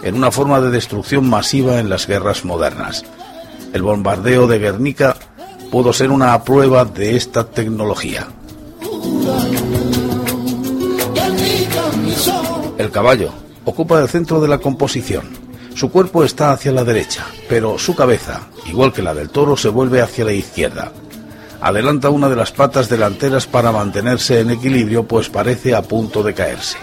en 0.03 0.15
una 0.15 0.31
forma 0.31 0.61
de 0.61 0.71
destrucción 0.71 1.29
masiva 1.29 1.79
en 1.79 1.88
las 1.88 2.07
guerras 2.07 2.45
modernas. 2.45 3.05
El 3.73 3.83
bombardeo 3.83 4.47
de 4.47 4.59
Guernica 4.59 5.17
pudo 5.71 5.93
ser 5.93 6.11
una 6.11 6.43
prueba 6.45 6.85
de 6.85 7.17
esta 7.17 7.45
tecnología. 7.45 8.27
El 12.79 12.91
caballo 12.91 13.33
ocupa 13.65 14.01
el 14.01 14.09
centro 14.09 14.41
de 14.41 14.49
la 14.49 14.59
composición. 14.59 15.31
Su 15.75 15.91
cuerpo 15.91 16.25
está 16.25 16.53
hacia 16.53 16.73
la 16.73 16.85
derecha, 16.85 17.25
pero 17.49 17.79
su 17.79 17.95
cabeza, 17.95 18.43
igual 18.67 18.93
que 18.93 19.03
la 19.03 19.15
del 19.15 19.31
toro, 19.31 19.57
se 19.57 19.69
vuelve 19.69 20.03
hacia 20.03 20.25
la 20.25 20.33
izquierda. 20.33 20.93
Adelanta 21.61 22.11
una 22.11 22.29
de 22.29 22.37
las 22.37 22.53
patas 22.53 22.88
delanteras 22.88 23.47
para 23.47 23.73
mantenerse 23.73 24.41
en 24.41 24.51
equilibrio, 24.51 25.05
pues 25.05 25.29
parece 25.29 25.75
a 25.75 25.83
punto 25.83 26.23
de 26.23 26.35
caerse. 26.35 26.77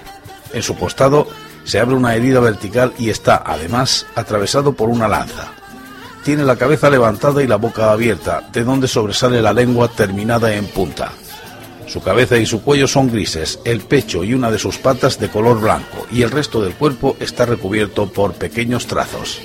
En 0.54 0.64
su 0.64 0.76
costado 0.76 1.28
se 1.64 1.80
abre 1.80 1.96
una 1.96 2.16
herida 2.16 2.40
vertical 2.40 2.94
y 2.98 3.10
está, 3.10 3.44
además, 3.46 4.06
atravesado 4.16 4.74
por 4.74 4.90
una 4.90 5.08
lanza. 5.08 5.52
Tiene 6.24 6.44
la 6.44 6.58
cabeza 6.58 6.90
levantada 6.90 7.42
y 7.42 7.48
la 7.48 7.56
boca 7.56 7.92
abierta, 7.92 8.44
de 8.52 8.64
donde 8.64 8.88
sobresale 8.88 9.42
la 9.42 9.54
lengua 9.54 9.88
terminada 9.88 10.54
en 10.54 10.66
punta. 10.66 11.12
Su 11.88 12.02
cabeza 12.02 12.38
y 12.38 12.46
su 12.46 12.62
cuello 12.62 12.88
son 12.88 13.10
grises, 13.10 13.60
el 13.66 13.82
pecho 13.82 14.24
y 14.24 14.34
una 14.34 14.52
de 14.52 14.60
sus 14.60 14.78
patas 14.78 15.20
de 15.20 15.30
color 15.30 15.60
blanco, 15.60 16.06
y 16.12 16.22
el 16.22 16.30
resto 16.30 16.62
del 16.62 16.76
cuerpo 16.76 17.18
está 17.20 17.46
recubierto 17.46 18.08
por 18.08 18.34
pequeños 18.34 18.86
trazos. 18.86 19.42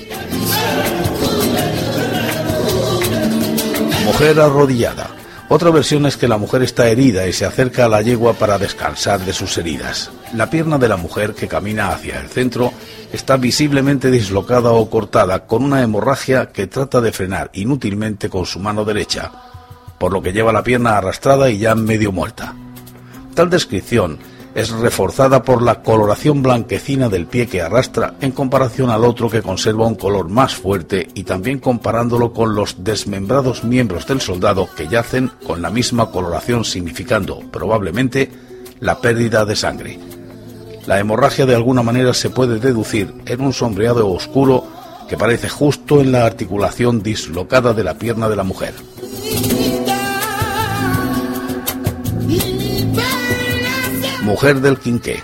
Mujer 4.05 4.41
arrodillada. 4.41 5.09
Otra 5.49 5.71
versión 5.71 6.07
es 6.07 6.17
que 6.17 6.27
la 6.27 6.39
mujer 6.39 6.63
está 6.63 6.89
herida 6.89 7.27
y 7.27 7.33
se 7.35 7.45
acerca 7.45 7.85
a 7.85 7.89
la 7.89 8.01
yegua 8.01 8.33
para 8.33 8.59
descansar 8.59 9.21
de 9.21 9.35
sus 9.35 9.59
heridas. 9.59 10.11
La 10.35 10.49
pierna 10.49 10.79
de 10.79 10.89
la 10.89 10.97
mujer 10.97 11.35
que 11.35 11.49
camina 11.49 11.89
hacia 11.89 12.19
el 12.19 12.29
centro 12.29 12.73
está 13.13 13.37
visiblemente 13.37 14.11
dislocada 14.11 14.73
o 14.73 14.89
cortada 14.89 15.47
con 15.47 15.63
una 15.63 15.83
hemorragia 15.83 16.47
que 16.47 16.67
trata 16.67 17.03
de 17.03 17.13
frenar 17.13 17.51
inútilmente 17.53 18.31
con 18.31 18.47
su 18.47 18.59
mano 18.59 18.87
derecha, 18.87 19.31
por 19.99 20.13
lo 20.13 20.23
que 20.23 20.33
lleva 20.33 20.53
la 20.53 20.65
pierna 20.65 20.97
arrastrada 20.97 21.51
y 21.51 21.59
ya 21.59 21.75
medio 21.75 22.11
muerta. 22.11 22.55
Tal 23.35 23.51
descripción 23.51 24.19
es 24.55 24.71
reforzada 24.71 25.43
por 25.43 25.63
la 25.63 25.83
coloración 25.83 26.43
blanquecina 26.43 27.09
del 27.09 27.27
pie 27.27 27.47
que 27.47 27.61
arrastra 27.61 28.15
en 28.21 28.31
comparación 28.31 28.91
al 28.91 29.05
otro 29.05 29.29
que 29.29 29.43
conserva 29.43 29.87
un 29.87 29.97
color 29.97 30.29
más 30.29 30.55
fuerte 30.55 31.09
y 31.15 31.25
también 31.25 31.59
comparándolo 31.59 32.33
con 32.33 32.55
los 32.55 32.85
desmembrados 32.85 33.65
miembros 33.65 34.07
del 34.07 34.21
soldado 34.21 34.69
que 34.77 34.89
yacen 34.89 35.31
con 35.47 35.61
la 35.61 35.71
misma 35.71 36.11
coloración 36.11 36.65
significando 36.65 37.41
probablemente 37.51 38.31
la 38.81 39.01
pérdida 39.01 39.45
de 39.45 39.57
sangre. 39.57 39.99
La 40.87 41.01
hemorragia 41.01 41.47
de 41.47 41.55
alguna 41.55 41.83
manera 41.83 42.15
se 42.15 42.31
puede 42.31 42.61
deducir 42.61 43.15
en 43.27 43.41
un 43.41 43.53
sombreado 43.53 44.09
oscuro 44.11 44.65
que 45.09 45.17
parece 45.17 45.49
justo 45.49 46.01
en 46.01 46.13
la 46.13 46.27
articulación 46.27 47.03
dislocada 47.03 47.73
de 47.73 47.85
la 47.85 47.95
pierna 47.95 48.29
de 48.29 48.37
la 48.37 48.45
mujer. 48.45 48.75
Mujer 54.25 54.63
del 54.63 54.79
Quinqué. 54.79 55.23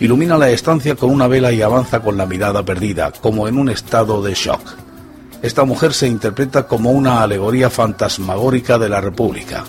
Ilumina 0.00 0.38
la 0.38 0.48
estancia 0.50 0.94
con 0.94 1.10
una 1.10 1.26
vela 1.26 1.52
y 1.52 1.60
avanza 1.60 2.00
con 2.00 2.16
la 2.16 2.24
mirada 2.24 2.64
perdida, 2.64 3.12
como 3.20 3.46
en 3.46 3.58
un 3.58 3.68
estado 3.68 4.22
de 4.22 4.32
shock. 4.32 4.62
Esta 5.42 5.64
mujer 5.64 5.92
se 5.92 6.08
interpreta 6.08 6.66
como 6.66 6.90
una 6.92 7.22
alegoría 7.22 7.68
fantasmagórica 7.68 8.78
de 8.78 8.88
la 8.88 9.02
República. 9.02 9.64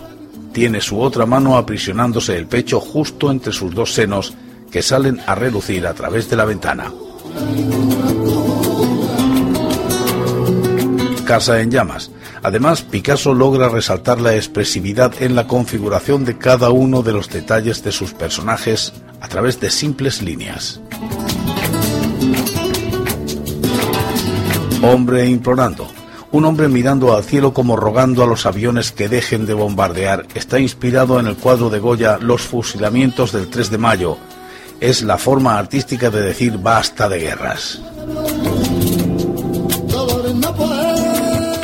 Tiene 0.53 0.79
su 0.79 0.97
otra 1.01 1.25
mano 1.25 1.57
aprisionándose 1.57 2.37
el 2.37 2.47
pecho 2.47 2.79
justo 2.79 3.29
entre 3.29 3.51
sus 3.51 3.75
dos 3.75 3.93
senos 3.93 4.33
que 4.71 4.81
salen 4.81 5.19
a 5.27 5.35
relucir 5.35 5.85
a 5.85 5.93
través 5.93 6.29
de 6.29 6.37
la 6.37 6.45
ventana. 6.45 6.89
Casa 11.25 11.59
en 11.59 11.69
llamas. 11.69 12.11
Además, 12.41 12.81
Picasso 12.81 13.33
logra 13.33 13.69
resaltar 13.69 14.21
la 14.21 14.35
expresividad 14.35 15.13
en 15.21 15.35
la 15.35 15.47
configuración 15.47 16.25
de 16.25 16.37
cada 16.37 16.69
uno 16.69 17.01
de 17.01 17.13
los 17.13 17.29
detalles 17.29 17.83
de 17.83 17.91
sus 17.91 18.13
personajes 18.13 18.93
a 19.21 19.27
través 19.27 19.59
de 19.59 19.69
simples 19.69 20.21
líneas. 20.21 20.79
Hombre 24.81 25.27
implorando. 25.27 25.87
Un 26.31 26.45
hombre 26.45 26.67
mirando 26.67 27.15
al 27.15 27.23
cielo 27.23 27.53
como 27.53 27.75
rogando 27.75 28.23
a 28.23 28.27
los 28.27 28.45
aviones 28.45 28.91
que 28.91 29.09
dejen 29.09 29.45
de 29.45 29.55
bombardear 29.55 30.27
está 30.35 30.59
inspirado 30.59 31.19
en 31.19 31.27
el 31.27 31.35
cuadro 31.35 31.69
de 31.69 31.79
Goya 31.79 32.17
Los 32.21 32.43
fusilamientos 32.43 33.31
del 33.31 33.49
3 33.49 33.71
de 33.71 33.77
mayo. 33.77 34.17
Es 34.79 35.01
la 35.01 35.17
forma 35.17 35.57
artística 35.57 36.09
de 36.09 36.21
decir 36.21 36.57
basta 36.57 37.09
de 37.09 37.19
guerras. 37.19 37.81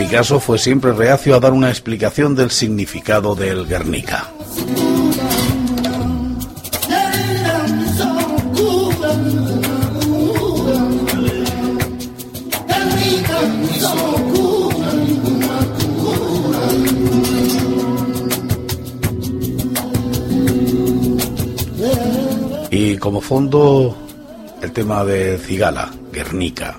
Picasso 0.06 0.40
fue 0.40 0.60
siempre 0.60 0.94
reacio 0.94 1.36
a 1.36 1.40
dar 1.40 1.52
una 1.52 1.70
explicación 1.70 2.36
del 2.36 2.52
significado 2.52 3.34
del 3.34 3.66
Guernica. 3.66 4.32
Y 22.70 22.98
como 22.98 23.22
fondo, 23.22 23.98
el 24.62 24.72
tema 24.72 25.04
de 25.04 25.40
Cigala, 25.40 25.92
Guernica. 26.14 26.78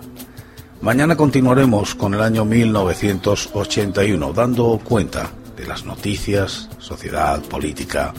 Mañana 0.86 1.16
continuaremos 1.16 1.96
con 1.96 2.14
el 2.14 2.20
año 2.20 2.44
1981, 2.44 4.32
dando 4.32 4.80
cuenta 4.84 5.32
de 5.56 5.66
las 5.66 5.84
noticias, 5.84 6.68
sociedad, 6.78 7.42
política, 7.42 8.14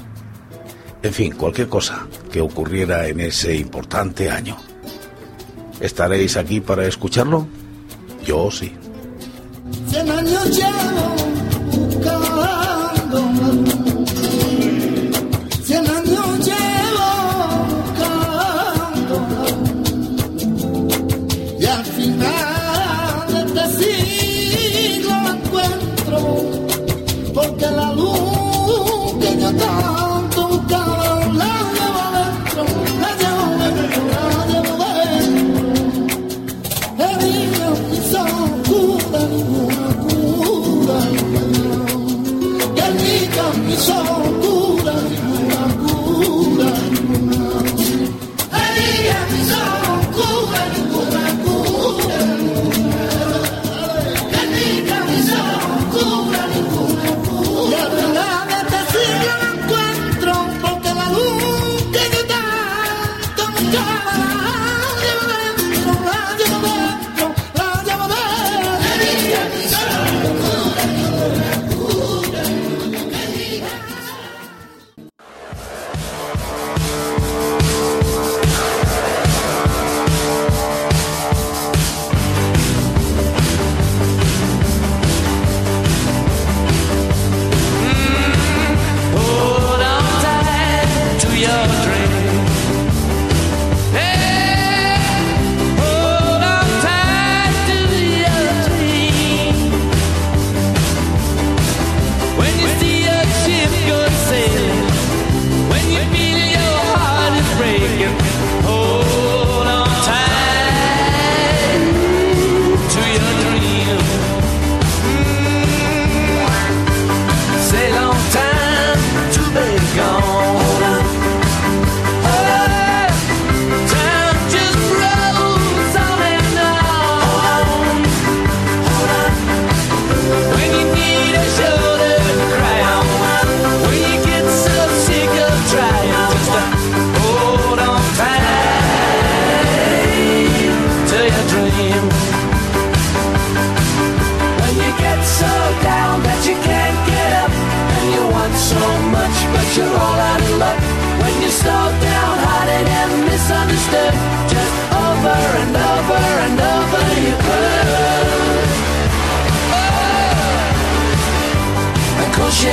en 1.01 1.13
fin, 1.13 1.31
cualquier 1.31 1.69
cosa 1.69 2.05
que 2.29 2.41
ocurriera 2.41 3.07
en 3.07 3.21
ese 3.21 3.55
importante 3.55 4.29
año. 4.29 4.57
¿Estaréis 5.79 6.35
aquí 6.35 6.59
para 6.59 6.85
escucharlo? 6.85 7.47
Yo 8.25 8.51
sí. 8.51 8.73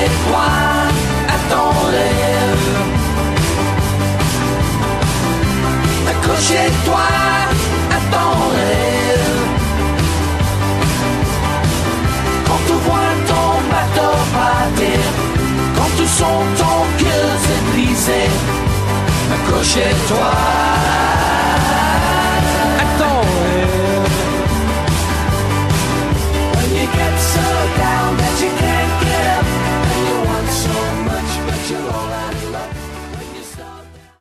Accrochez-toi 0.04 0.48
à 1.28 1.38
ton 1.50 1.70
rêve. 1.90 2.66
Accrochez-toi 6.10 7.06
à 7.90 7.98
ton 8.12 8.32
rêve. 8.54 9.40
Quand 12.46 12.60
tu 12.66 12.74
vois 12.84 13.14
ton 13.30 13.48
bateau 13.72 14.14
partir, 14.34 15.00
quand 15.74 15.90
tu 15.96 16.06
sens 16.06 16.44
ton 16.58 16.78
cœur 17.02 17.30
se 17.46 17.56
briser, 17.70 18.28
accrochez-toi. 19.32 21.23